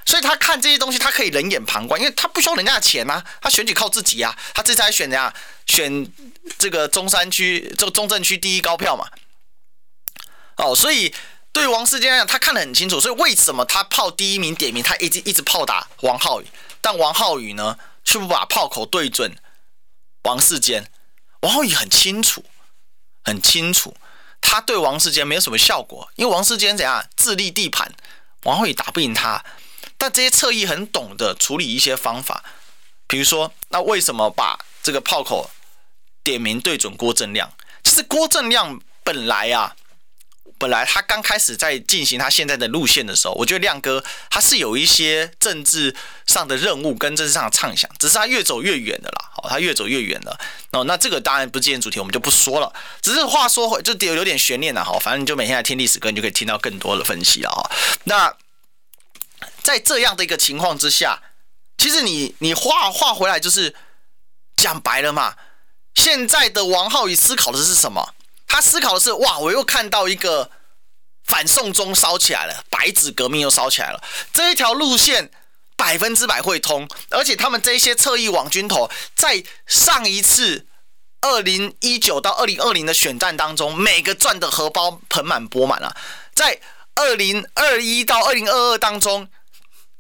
[0.06, 5.32] 所以他看这些东西他可以冷眼旁观，因为他不需要人家的钱啊，他选举靠自己啊，他这次还选怎样？
[5.66, 6.10] 选
[6.58, 9.06] 这个中山区这个中正区第一高票嘛，
[10.56, 11.14] 哦，所以
[11.58, 16.46] 对王世坚来讲，他看得很清楚，所以为什么他炮第一名点名，他一直一直炮打王浩宇，
[16.82, 19.36] 但王浩宇呢却不把炮口对准
[20.22, 20.92] 王世坚，
[21.42, 22.46] 王浩宇很清楚，
[23.24, 23.98] 很清楚。
[24.40, 27.92] 他对王世坚没有什么效果，因为王世坚怎样自立地盘，
[28.44, 29.44] 王浩宇打不赢他。
[29.98, 32.46] 但这些侧翼很懂得处理一些方法，
[33.08, 35.50] 比如说，那为什么把这个炮口
[36.24, 37.52] 点名对准郭正亮？
[37.84, 39.76] 其实郭正亮本来啊。
[40.58, 49.30] 本来他刚开始在进行他现在的路线的时候，我觉得亮哥他是有一些政治上的任务跟政治上的畅想，只是他越走越远的啦。
[49.34, 50.40] 好，他越走越远了。
[50.72, 52.74] 哦，那这个当然不是今天主题，我们就不说了。
[53.02, 54.84] 只是话说回，就有有点悬念了。
[54.84, 57.52] 哈，反正你就每天来听历史歌，你就可以听到更多的分析了。
[57.52, 57.70] 哈，
[58.06, 58.34] 那
[59.62, 61.22] 在这样的一个情况之下，
[61.78, 63.76] 其实你你话话回来就是
[64.56, 65.36] 讲白了嘛。
[65.94, 68.14] 现在的王浩宇思考的是什么？
[68.58, 70.50] 他思考的是：哇，我又看到一个
[71.24, 74.02] 反送中烧起来了，白纸革命又烧起来了。
[74.34, 75.30] 这一条路线
[75.76, 80.66] 百分之百会通，而且他们这些侧翼网军头，在上一次
[81.22, 85.96] 二零一九到二零二零的选战当中，每个赚的荷包盆满钵满了。
[86.34, 86.60] 在
[86.96, 89.30] 二零二一到二零二二当中，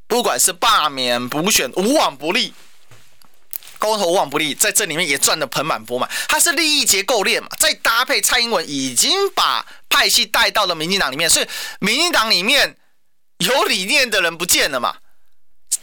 [0.07, 2.55] 不管是罢免、补选，无往不利。
[3.79, 6.09] 高头无往不利，在这里面也赚得盆满钵满。
[6.27, 11.47] 它是利益结构链嘛，再搭配蔡英文已经把派系带到了民进党里面，所以
[11.79, 12.77] 民进党里面
[13.37, 14.97] 有理念的人不见了嘛，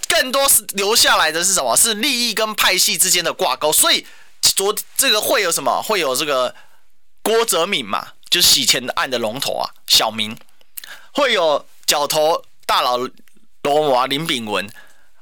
[0.08, 1.76] 更多是留下来的是什么？
[1.76, 3.72] 是利益跟派系之间的挂钩。
[3.72, 4.06] 所以
[4.42, 5.82] 昨这个会有什么？
[5.82, 6.54] 会有这个
[7.22, 10.36] 郭哲敏嘛，就是洗钱案的龙头啊，小明，
[11.12, 12.98] 会有角头大佬
[13.62, 14.68] 罗娃林炳文。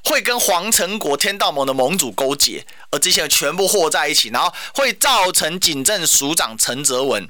[0.05, 7.29] 会跟黄成国、天道盟的盟主勾结，而这些人全部和在一起，然后会造成警政署长陈泽文，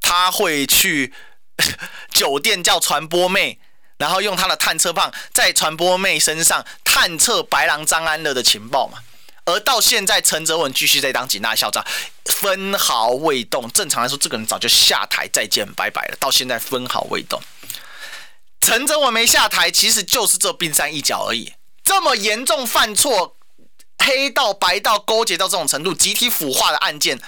[0.00, 1.12] 他会去
[2.12, 3.58] 酒店叫传播妹，
[3.98, 8.98] 然后用他的探测棒在传播妹身上探测白狼张安乐的情报嘛。
[9.46, 11.84] 而到现在，陈泽文继续在当警大校长，
[12.24, 13.70] 分毫未动。
[13.72, 16.16] 正常来说，这个人早就下台再见拜拜了。
[16.18, 17.38] 到现在分毫未动，
[18.62, 21.52] 陈泽文没下台，其实就是这冰山一角而已。
[21.84, 23.36] 这么严重犯错，
[23.98, 27.20] 黑道白道勾结到这种程度，集体腐化的案件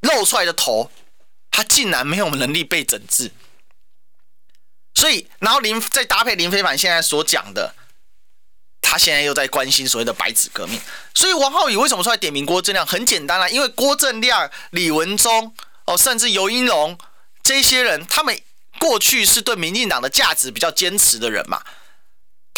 [0.00, 0.92] 露出来的头，
[1.50, 3.32] 他竟然没有能力被整治。
[4.94, 7.74] 所以，然后林再搭配林飞凡现在所讲的，
[8.82, 10.80] 他现在又在关心所谓的白纸革命。
[11.14, 12.86] 所以，王浩宇为什么出来点名郭正亮？
[12.86, 15.54] 很简单啦，因为郭正亮、李文忠
[15.86, 16.98] 哦，甚至尤英龙
[17.42, 18.38] 这些人，他们
[18.78, 21.62] 过去是对民进党的价值比较坚持的人嘛。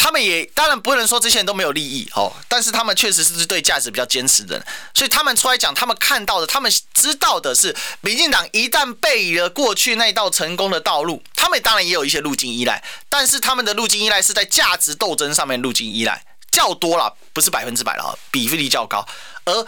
[0.03, 4.59] 他们也当然不能说这些人都没有利益哦，但是他们确实是对价值比较坚持的，
[4.95, 19.07] 所以他们出来讲，他们看到的，他们知道的是，民进党一旦背离了过去那一道成功的道路，他们当然也有一些路径依赖，但是他们的路径依赖是在价值斗争上面路径依赖较多了，不是百分之百了，比例较高。
[19.45, 19.67] 而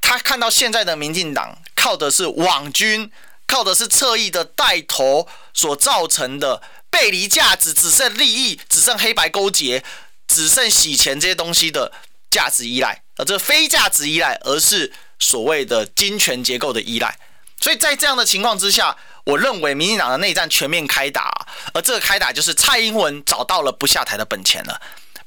[0.00, 3.10] 他看到现在的民进党靠的是网军，
[3.52, 6.62] 靠的是侧翼的带头所造成的。
[6.92, 9.82] 背离价值，只剩利益，只剩黑白勾结，
[10.28, 11.90] 只剩洗钱这些东西的
[12.30, 17.18] 价值依赖，而这非价值依赖，而是所谓的金权结构的依赖。
[17.62, 18.94] 所以在这样的情况之下，
[19.24, 21.32] 我认为民进党的内战全面开打，
[21.72, 24.78] 而这个开打就是蔡英文找到了不下台的本钱了。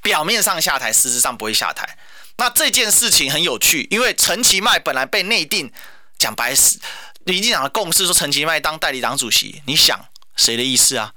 [0.03, 1.97] 表面上下台，实质上不会下台。
[2.37, 5.73] 那这件事情很有趣，因为陈其迈本来被内定，
[6.19, 6.79] 讲白死，
[7.25, 11.11] 民进党的共识说陈其迈当代理党主席，你想谁的意思啊？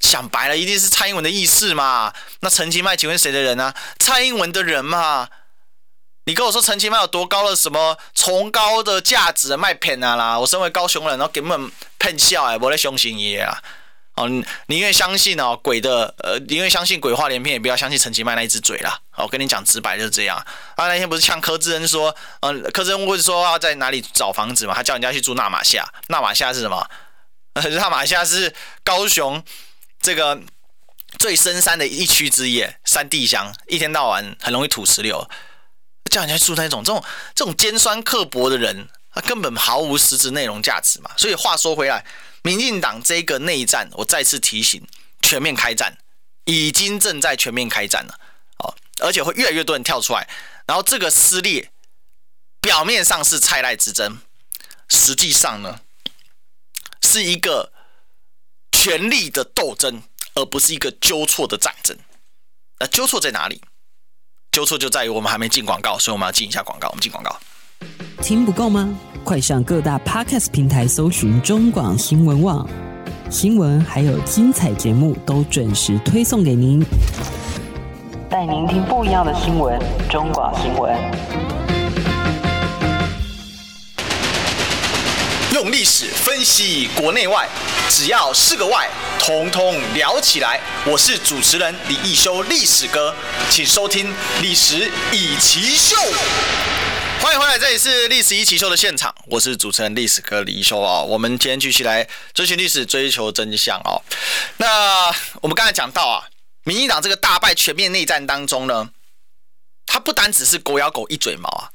[0.00, 2.12] 想白了，一定是蔡英文的意思嘛？
[2.40, 3.72] 那陈其迈请问谁的人啊？
[4.00, 5.28] 蔡英文的人嘛？
[6.24, 10.38] 你跟我说陈其迈有多高的什么崇高的价值卖骗啊啦？
[10.38, 13.62] 我身为高雄人，然后根本骗笑哎，我在相信爷啊！
[14.14, 14.28] 哦，
[14.66, 19.00] 宁愿相信哦鬼的，呃，宁愿相信鬼话连篇，也不要相信陈其迈那一只嘴啦。
[19.16, 20.44] 我跟你讲直白就是这样。
[20.76, 24.74] 他那天不是呛柯志恩说，嗯、呃，柯志恩问说要在哪里找房子嘛？
[24.74, 25.86] 他叫人家去住纳玛夏。
[26.08, 26.86] 纳玛夏是什么？
[27.54, 28.54] 纳玛夏是
[28.84, 29.42] 高雄。
[30.00, 30.40] 这个
[31.16, 35.30] 最深山的一区之一，山地乡，一天到晚很容易土石流，
[36.10, 37.04] 叫人家住那种这种
[37.36, 41.10] 这种尖酸刻薄的人，他根本毫无实质内容价值嘛。
[41.16, 42.04] 所以话说回来，
[42.42, 44.86] 民进党这个内战，我再次提醒，
[45.20, 45.98] 全面开战，
[46.44, 48.18] 已经正在全面开战了，
[48.58, 50.28] 哦，而且会越来越多人跳出来，
[50.66, 51.70] 然后这个撕裂，
[52.60, 54.18] 表面上是蔡赖之争，
[54.88, 55.80] 实际上呢，
[57.02, 57.72] 是一个。
[58.74, 60.02] 权力的斗争，
[60.34, 61.96] 而不是一个纠错的战争。
[62.80, 63.62] 那纠错在哪里？
[64.50, 66.88] 纠错就在于我们还没进广告，所以我们要进一下广告。
[66.88, 67.38] 我们进广告。
[68.20, 68.88] 听不够吗？
[69.24, 72.68] 快上各大 Podcast 平台搜寻中广新闻网，
[73.30, 76.84] 新闻还有精彩节目都准时推送给您，
[78.28, 79.78] 带您听不一样的新闻。
[80.10, 80.92] 中广新闻。
[85.54, 87.46] 用历史分析国内外，
[87.88, 88.88] 只要是个“外”，
[89.20, 90.58] 统统聊起来。
[90.84, 93.14] 我是主持人李一修，历史哥，
[93.48, 94.06] 请收听
[94.40, 95.94] 《历史以奇秀》。
[97.22, 101.00] 欢迎回来，这里是《历史一起秀》的现场，我是主持人历史哥李修啊。
[101.00, 104.02] 我们今天继续来追寻历史，追求真相啊。
[104.56, 105.06] 那
[105.40, 106.26] 我们刚才讲到啊，
[106.64, 108.90] 民进党这个大败全面内战当中呢，
[109.86, 111.70] 它不单只是狗咬狗一嘴毛啊。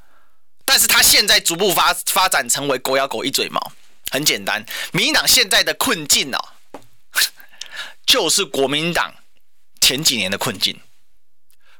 [0.65, 3.71] 但是他现在逐步发发展成为狗咬狗一嘴毛，
[4.11, 6.49] 很简单，民进党现在的困境哦，
[8.05, 9.15] 就是国民党
[9.79, 10.77] 前几年的困境。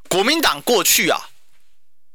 [0.07, 1.29] 国民党过去啊，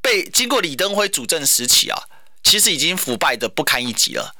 [0.03, 2.03] 被经过李登辉主政时期啊，
[2.43, 4.35] 其实已经腐败的不堪一击了。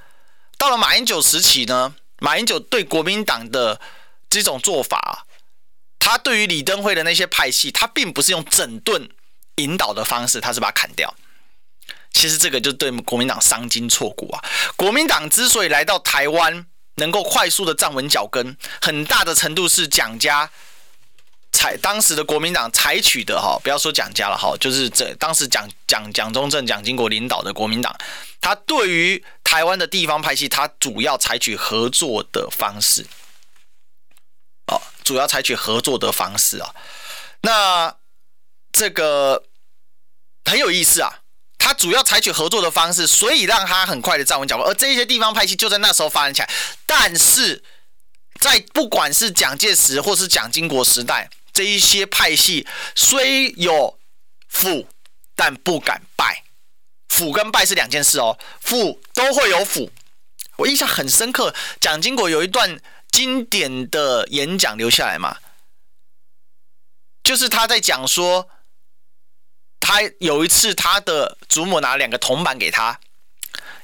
[0.59, 3.81] 到了马英九时期呢，马英九对国民党的
[4.29, 5.27] 这种做法，
[5.99, 9.09] 他对于李登辉的那些派系，他并不是用整顿
[9.57, 11.15] 引导的方式，他是把它砍掉。
[12.13, 14.45] 其实这个就对国民党伤筋错骨啊！
[14.77, 20.51] 国民党之所以来到台湾能够快速的站稳脚跟，很大的程度是蒋家
[21.53, 27.95] 采当时的国民党采取的哈，不要说蒋家了哈，就是这当时蒋蒋蒋中正、蒋经国领导的国民党，
[28.41, 33.07] 他对于台湾的地方派系，他主要采取合作的方式，
[34.67, 36.75] 哦，主要采取合作的方式啊，
[37.43, 37.95] 那
[38.73, 39.45] 这个
[40.45, 41.21] 很有意思啊。
[41.59, 46.51] 他主要采取合作的方式，所以让他很快的站稳脚步，而这些地方派系就在那时候发展起来。
[46.87, 47.63] 但是
[48.41, 53.99] 在不管是蒋介石或是蒋经国时代，这一些派系虽有
[54.49, 54.89] 腐，
[55.35, 56.45] 但不敢败。
[57.09, 59.91] 腐跟败是两件事哦，腐都会有腐。
[60.57, 62.81] 我印象很深刻，蒋经国有一段
[63.11, 65.39] 经典的演讲留下来嘛，
[67.23, 68.49] 就是他在讲说。
[69.85, 73.01] 他有一次，他的祖母拿了两个铜板给他，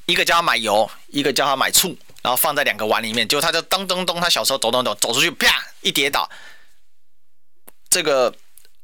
[0.06, 1.88] 一个叫他买油，一个叫他买醋，
[2.22, 3.26] 然后放在两个碗里面。
[3.26, 6.30] 结果他就咚咚咚，他小时候走走走走出去，啪一跌倒，
[7.90, 8.34] 这个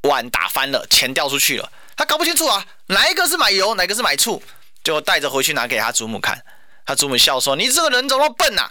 [0.02, 1.72] 碗打翻了，钱掉出去了。
[1.96, 4.42] 他搞不清楚啊，哪一个是买油，哪个是买醋，
[4.82, 6.44] 就带着回去拿给他祖母看。
[6.86, 8.70] 他祖母笑说：“你这个人怎么笨呐？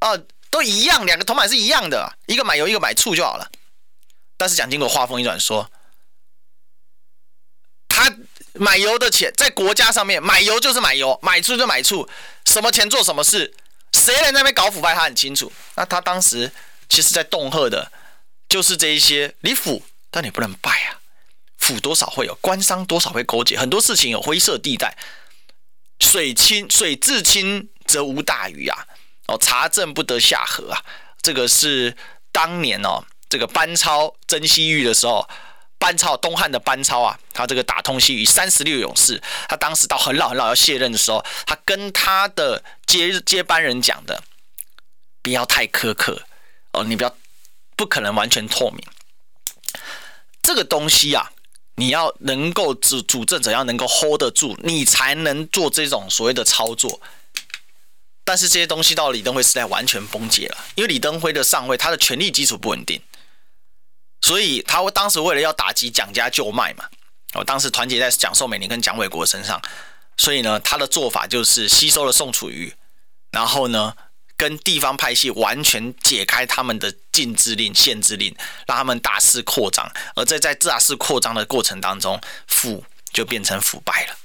[0.00, 0.18] 啊，
[0.50, 3.50] 都一样，两个铜板是一样的，一个买油，一个买醋就好了。”
[4.36, 5.70] 但是蒋经国话锋一转说。
[7.92, 8.10] 他
[8.54, 12.08] 买油的钱在国家上面，买油就是买油，买醋就买醋，
[12.46, 13.52] 什么钱做什么事，
[13.92, 15.52] 谁在那边搞腐败，他很清楚。
[15.74, 16.50] 那他当时
[16.88, 17.92] 其实在恫吓的，
[18.50, 21.00] 就是这一些，你腐但你不能败啊。
[21.56, 24.98] 府多少会有官商多少会勾结，很多事情有灰色地带。
[26.00, 28.86] 水清水至清则无大鱼啊！
[29.28, 30.82] 哦，查证不得下河啊！
[31.22, 31.94] 这个是
[32.32, 35.28] 当年哦，这个班超征西域的时候，
[35.78, 44.24] 班超东汉的班超啊，他这个打通西域三十六勇士，他当时到很老很老要卸任的时候，他跟他的接接班人讲的，
[45.22, 46.22] 不要太苛刻
[46.72, 47.14] 哦，你不要
[47.80, 48.78] 不可能完全透明，
[50.42, 51.32] 这个东西啊。
[51.76, 57.00] 你要能够主主政者要能够 hold 得住，你才能做这种所谓的操作。
[58.22, 63.00] 但是这些东西到李登辉时代完全崩解了，因为李登辉的上位，他的权力基础不稳定，
[64.20, 66.84] 所以他当时为了要打击蒋家旧脉嘛，
[67.32, 69.58] 哦，当时团结在蒋宋美龄跟蒋纬国身上，
[70.18, 72.74] 所以呢，他的做法就是吸收了宋楚瑜，
[73.30, 73.96] 然后呢。
[74.40, 78.34] 跟地方派系完全解开他们的禁制令、限制令，
[78.66, 79.92] 让他们大肆扩张。
[80.16, 82.82] 而在在大肆扩张的过程当中，腐
[83.12, 84.16] 就变成腐败了。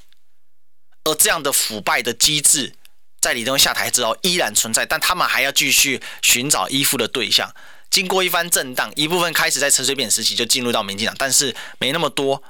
[1.04, 2.74] 而这样的腐败的机制，
[3.20, 7.54] 在李登辉下台之后依然存在，但他们还要继续寻找依附的对象。
[7.90, 12.42] 经过一番震荡，一部分开始在陈水扁时期就进入到民进党，但是没那么多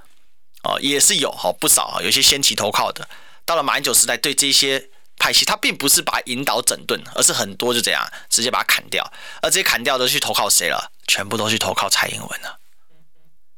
[0.62, 3.10] 哦，也是有好不少啊，有些先期投靠的。
[3.44, 4.92] 到了马英九时代，对这些。
[5.18, 9.04] 派系他并不是把引导整顿，而是很多就这样直接把它砍掉，
[9.42, 10.92] 而这些砍掉都去投靠谁了？
[11.08, 12.60] 全部都去投靠蔡英文了。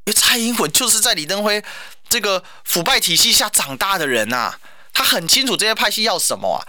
[0.05, 1.61] 因为蔡英文就是在李登辉
[2.09, 4.59] 这个腐败体系下长大的人啊，
[4.93, 6.59] 他很清楚这些派系要什么啊，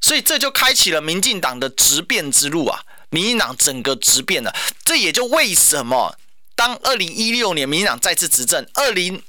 [0.00, 4.54] 所以这就开启了民进党的直变之路啊，民进党整个直变了。
[4.84, 6.18] 这也就为什么
[6.54, 9.22] 当二零一六年民进党再次执政，二零。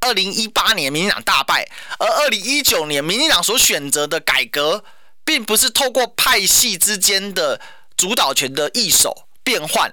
[0.00, 1.68] 二零一八年，民进党大败，
[1.98, 4.84] 而二零一九年，民进党所选择的改革，
[5.24, 7.60] 并不是透过派系之间的
[7.96, 9.92] 主导权的易手变换，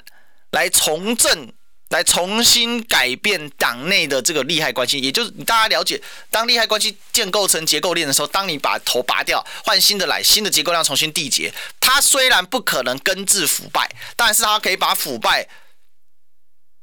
[0.51, 1.53] 来重振，
[1.89, 4.99] 来重新改变党内的这个利害关系。
[4.99, 15.47] 也就是大家了解，当利害关系建构成结构链的时候，当你把头拔掉，换新的来，新的结构链重新缔结，它虽然不可能根治腐败，但是它可以把腐败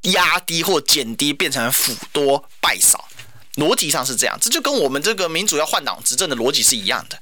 [0.03, 3.07] 压低或减低，变成腐多败少。
[3.57, 7.21] 逻辑上是这样，这就跟我们这个民主要换党执政的逻辑是一样的。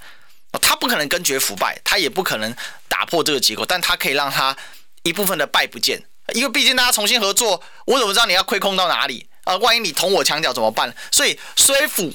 [0.61, 2.55] 他不可能根绝腐败，他也不可能
[2.89, 4.57] 打破这个结构，但他可以让他
[5.03, 6.03] 一部分的败不见，
[6.35, 9.57] 因为毕竟大家重新合作，我怎么知道你要亏空到哪里啊？
[9.57, 10.95] 万一你捅我墙角怎么办？
[11.11, 12.12] 所以虽腐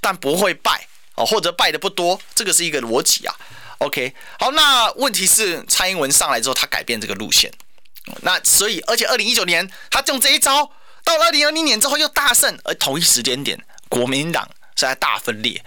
[0.00, 3.34] 但不会败哦，或者败的不多，这个是一个逻辑啊。
[3.78, 7.52] OK，好，那问题是蔡英文上来之后，他改变这个路线，
[8.22, 10.70] 那所以而且二零一九年他用这一招。
[11.04, 15.62] 到了二零二零年之后又大胜，而同一时间点，国民党是在大分裂，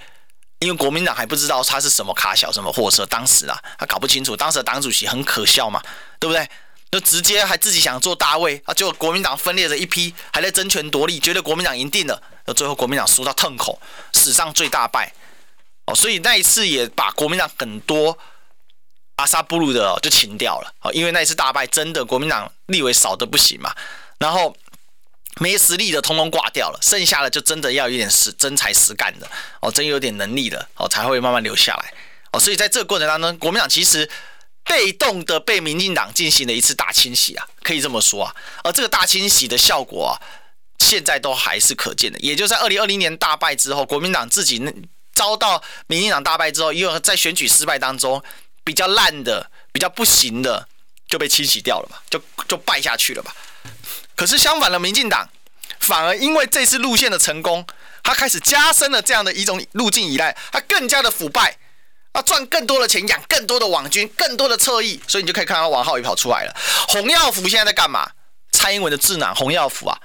[0.60, 5.82] 因为国民党还不知道他是什么卡小什么货色，当时啊他搞不清楚，当时的党主席很可笑嘛，
[6.20, 6.50] 对不对？
[6.90, 13.80] 就直接还自己想做大位啊，结果国民党分裂了一批，还在争权夺利，觉得国民党赢定了，那最后国民党输到痛口，
[14.14, 15.14] 史上最大败
[15.86, 18.18] 哦，所以那一次也把国民党很多
[19.18, 23.76] 阿萨布鲁的就清掉了哦，因为那一次大败真的国民党立委少得不行嘛，
[24.18, 24.56] 然后。
[25.40, 29.30] 没实力的通通挂掉了，剩下的就真的要有点实真才实干的
[29.62, 31.94] 哦，真有点能力的哦，才会慢慢留下来
[32.32, 32.40] 哦。
[32.40, 34.10] 所以在这个过程当中，国民党其实
[34.64, 38.36] 被动的被民进党进行了一次大清洗啊，可以这么说啊。
[38.64, 40.14] 而这个大清洗的效果啊，
[40.80, 42.20] 现在都还是可见的。
[42.20, 44.62] 也就在二零二零年大败之后，国民党自己
[45.14, 48.22] 遭到民进党大败之后，因为在选举失败当中
[48.64, 50.68] 比较烂的、比较不行的
[51.08, 53.34] 就被清洗掉了嘛，就就败下去了吧。
[54.18, 55.30] 可是相反的，民进党
[55.80, 57.66] 反而因为这次路线的成功，
[58.04, 61.56] 他开始加深了这样的一种路径依赖，他更加的腐败，
[62.14, 66.56] 啊，赚更多的钱，养更多的网军，更多的侧翼，所以你就可以看到王浩宇跑出来了。
[66.90, 68.10] 洪耀福现在在干嘛？
[68.52, 70.00] 蔡英文的智囊洪耀福啊，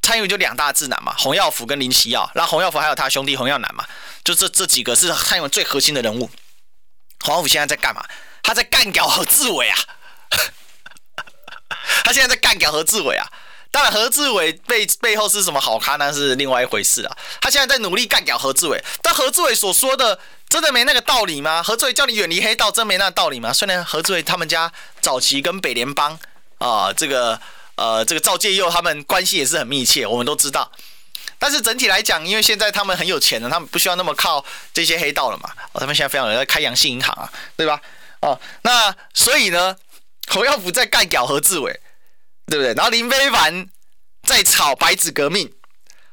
[0.00, 3.84] 蔡英文就两大智囊嘛，洪耀福跟林锡耀，然后洪耀福还有他兄弟洪耀南嘛，
[4.24, 6.30] 就这这几个是蔡英文最核心的人物。
[7.20, 8.02] 洪耀福现在在干嘛？
[8.42, 9.78] 他在干掉何志伟啊。
[12.02, 13.26] 他现在在干掉何志伟啊！
[13.70, 17.16] 当然，何志伟背背后是什么好咖，那是另外一回事啊。
[17.40, 20.18] 他现在在努力干掉何志伟，但何志伟所说的
[20.48, 21.62] 真的没那个道理吗？
[21.62, 23.52] 何志伟叫你远离黑道，真没那个道理吗？
[23.52, 24.70] 虽然何志伟他们家
[25.00, 26.16] 早期跟北联邦
[26.58, 27.40] 啊，这个
[27.74, 30.70] 呃，这个赵介佑他们关系也是很密切，我们都知道。
[31.40, 35.50] 但是整体来讲，因为现在他们很有钱了，他们不需要那么靠这些黑道了嘛。
[35.72, 37.80] 哦，他们现在非常有在开阳信银行啊，对吧？
[38.20, 39.76] 哦，那所以呢？
[40.26, 41.78] 侯耀福在干掉何志伟，
[42.46, 42.74] 对不对？
[42.74, 43.68] 然后林非凡
[44.22, 45.52] 在炒白纸革命，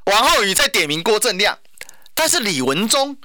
[0.06, 1.60] 王浩宇在点名郭正亮，
[2.14, 3.18] 但是李文忠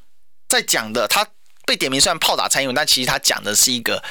[0.48, 1.26] 在讲的，他
[1.64, 4.02] 被点名虽然炮打蔡英文，但其实他讲的是一个，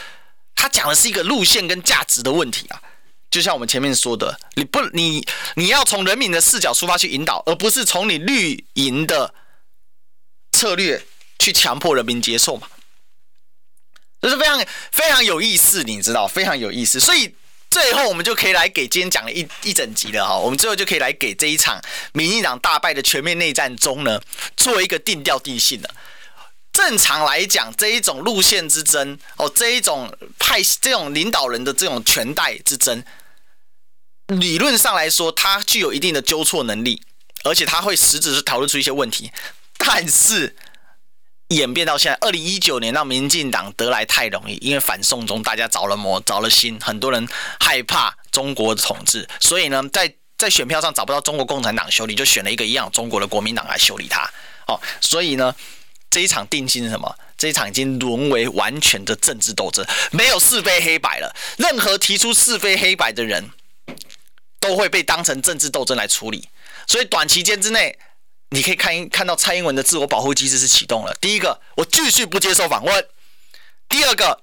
[0.55, 2.81] 他讲的是一个路线跟价值的问题啊。
[3.31, 9.33] 就像我们前面说的，你不你你要从人民的视角出发去引导，而不是从你绿营的
[10.53, 11.05] 策略
[11.39, 12.67] 去强迫人民接受嘛。
[14.21, 16.99] 这是非常非常有意思，你知道，非常有意思。
[16.99, 17.35] 所以
[17.75, 21.77] 最后我们就可以来给今天讲了一一整集了哈，我们最后就可以来给这一场
[22.13, 24.21] 民进党大败的全面内战中呢，
[24.55, 25.89] 做一个定调定性了。
[26.71, 30.09] 正常来讲，这一种路线之争哦，这一种
[30.39, 33.03] 派这种领导人的这种权代之争，
[34.27, 37.01] 理论上来说，它具有一定的纠错能力，
[37.43, 39.33] 而且它会实质是讨论出一些问题，
[39.77, 40.55] 但是。
[41.49, 47.27] 演变到现在，二零一九年让民进党得来太容易，因为反送中大家着了魔、着了心，很多人
[47.59, 54.27] 害怕中国的统治，所以呢，在在选票上找不到中国共产党修理，就选了一个一样中国的国民党来修理他。
[54.65, 55.53] 哦，所以呢，
[56.09, 57.15] 这一场定性是什么？
[57.37, 61.35] 这一场已经沦为完全的政治斗争，没有是非黑白了。
[61.57, 63.51] 任何提出是非黑白的人，
[64.59, 66.49] 都会被当成政治斗争来处理。
[66.87, 67.99] 所以短期间之内。
[68.49, 71.13] 你可以看一看到蔡英文的自我保护机制是启动了。
[71.19, 73.01] 第一个，我继续不接受访问；
[73.89, 74.39] 第二个，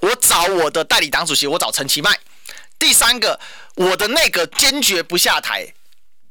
[0.00, 2.12] 我找我的代理党主席，我找陈其迈；
[2.78, 3.38] 第三个，
[3.76, 5.72] 我的内阁坚决不下台。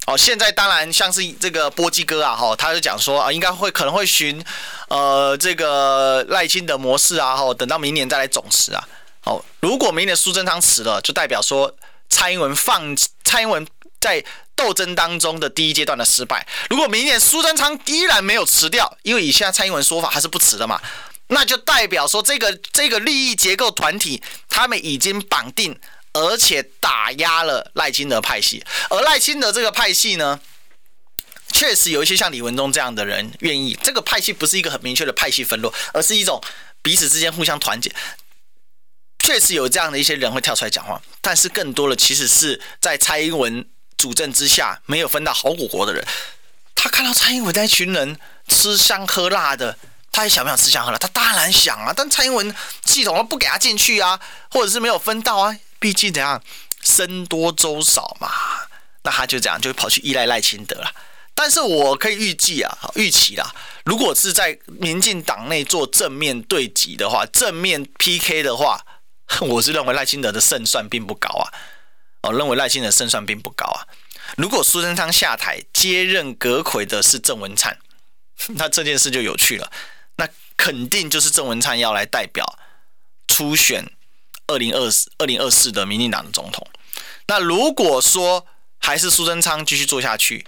[0.06, 4.44] 哦，现在当然像是这个波基哥啊，哈，他就讲说啊，应该会可能会循
[4.88, 8.86] 呃这个赖清德模式啊，哈，等到明年再来总辞啊。
[9.24, 11.74] 哦，如果明年苏贞昌辞了，就代表说
[12.10, 12.94] 蔡英文放
[13.24, 13.66] 蔡英文
[14.04, 14.24] 在。
[14.56, 20.80] 斗争当中的第一阶段的失败，如果明年苏贞昌依然没有辞掉，因为以现在蔡英文说法还是不辞的嘛，
[21.26, 25.76] 那就代表说这个这个利益结构团体他们已经绑定，
[26.12, 30.38] 而且打压了赖清德派系，而赖清德这个派系呢，
[31.50, 36.40] 确实有一些像李文忠这样的人愿意，这个派系不是一个很明确的派系分落，而是一种
[36.80, 37.92] 彼此之间互相团结，
[39.18, 43.66] 确实有这样的一些人会跳出来讲话，但是更多的其实是在蔡英文。
[44.04, 46.06] 主政之下没有分到好果果的人，
[46.74, 49.78] 他看到蔡英文那群人吃香喝辣的，
[50.12, 50.98] 他也想不想吃香喝辣？
[50.98, 56.38] 他当然想啊，但蔡英文系统都不给他进去啊，或者是没有分到啊，毕竟怎样
[56.82, 58.30] 僧多粥少嘛，
[59.04, 60.92] 那他就这样就跑去依赖赖清德了。
[61.34, 63.54] 但是我可以预计啊，预期啦，
[63.86, 68.84] 如果是在民进党内做正面对击的话，正面 PK 的话，
[69.40, 71.48] 我是认为赖清德的胜算并不高啊。
[72.28, 73.86] 我认为赖清德胜算并不高啊。
[74.36, 77.78] 如果苏贞昌下台接任阁魁的是郑文灿，
[78.56, 79.70] 那这件事就有趣了。
[80.16, 82.58] 那肯定就是郑文灿要来代表
[83.28, 83.92] 初选
[84.46, 86.66] 二零二四二零二四的民进党的总统。
[87.26, 88.46] 那如果说
[88.78, 90.46] 还是苏贞昌继续做下去，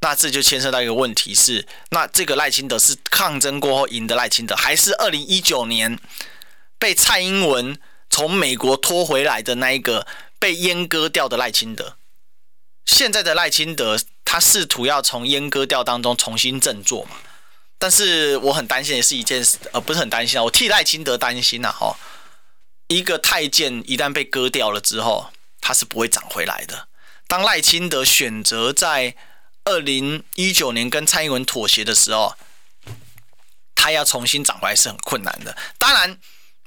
[0.00, 5.98] 那这就牵涉到一个问题是：那这个赖清德是抗争过后赢得赖清德，还是二零一九年
[6.78, 10.06] 被蔡英文从美国拖回来的那一个？
[10.40, 11.98] 被阉割掉的赖清德，
[12.86, 17.16] 现在的赖清德，他试图要从阉割掉当中重新振作嘛？
[17.78, 21.94] 但是我很担心也是一件事，呃，不是很担心啊，我替赖清德担心呐，哈，
[22.88, 25.30] 一个太监一旦被割掉了之后，
[25.60, 26.88] 他是不会长回来的。
[27.28, 29.14] 当赖清德选择在
[29.64, 32.34] 二零一九年跟蔡英文妥协的时候，
[33.74, 35.54] 他要重新长回来是很困难的。
[35.76, 36.18] 当然。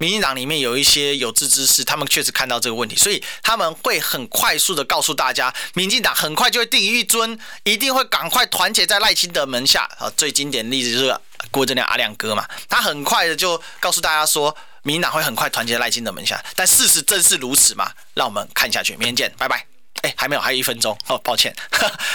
[0.04, 9.90] 民进党里面有一些有志之士，他们确实看到这个问题，所以他们会很快速的告诉大家，民进党很快就会定一尊，一定会赶快团结在赖清德门下。
[9.98, 11.18] 啊，最经典例子就是
[11.52, 16.44] 郭正亮阿亮哥嘛，他很快的就告诉大家说，民进党会很快团结在赖清德门下。
[16.54, 17.90] 但事实真是如此嘛？
[18.14, 19.66] 让我们看下去，明天见，拜拜。
[20.02, 21.56] 哎，还没有，还有一分钟哦，抱歉，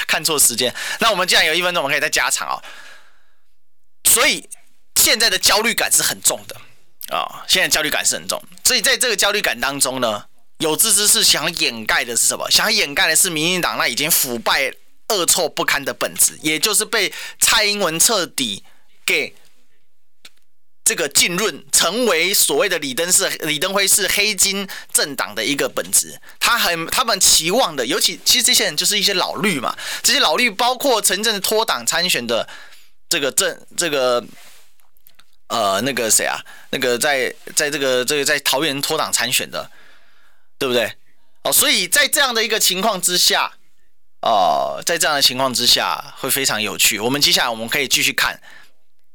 [0.06, 0.74] 看错时间。
[1.00, 2.62] 那我们既然有一分钟，我们可以再加长哦。
[4.04, 4.46] 所以
[4.96, 6.54] 现在的焦虑感是很重的。
[7.10, 10.22] 啊、哦，现在焦虑感是很重，所以在这个焦虑感当中呢，
[10.58, 12.50] 有志之士想掩盖的是什么？
[12.50, 14.70] 想掩盖的是民进党那已经腐败、
[15.08, 18.62] 恶臭不堪的本质，也就是被蔡英文彻底
[19.06, 19.34] 给
[20.84, 26.20] 这个浸润，成为所谓的李登是李登辉是黑金政党的一个本质。
[26.38, 32.46] 他很他们期望的，尤其其实这些人就是一些老绿嘛，这些老绿包括曾经脱党参选的
[33.08, 34.22] 这个政这个。
[35.48, 36.38] 呃，那个谁啊，
[36.70, 39.70] 那个在在这个这个在桃园脱党参选的，
[40.58, 40.92] 对不对？
[41.42, 43.52] 哦，所以在这样的一个情况之下，
[44.20, 46.98] 哦，在这样的情况之下会非常有趣。
[46.98, 48.40] 我们接下来我们可以继续看，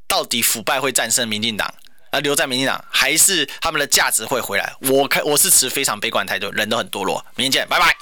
[0.08, 1.72] 到底腐败会战胜民进党，
[2.12, 4.74] 而，留在民进党，还是他们的价值会回来？
[4.82, 7.24] 我看我是持非常悲观态度，人都很堕落。
[7.36, 7.96] 明天见，拜拜。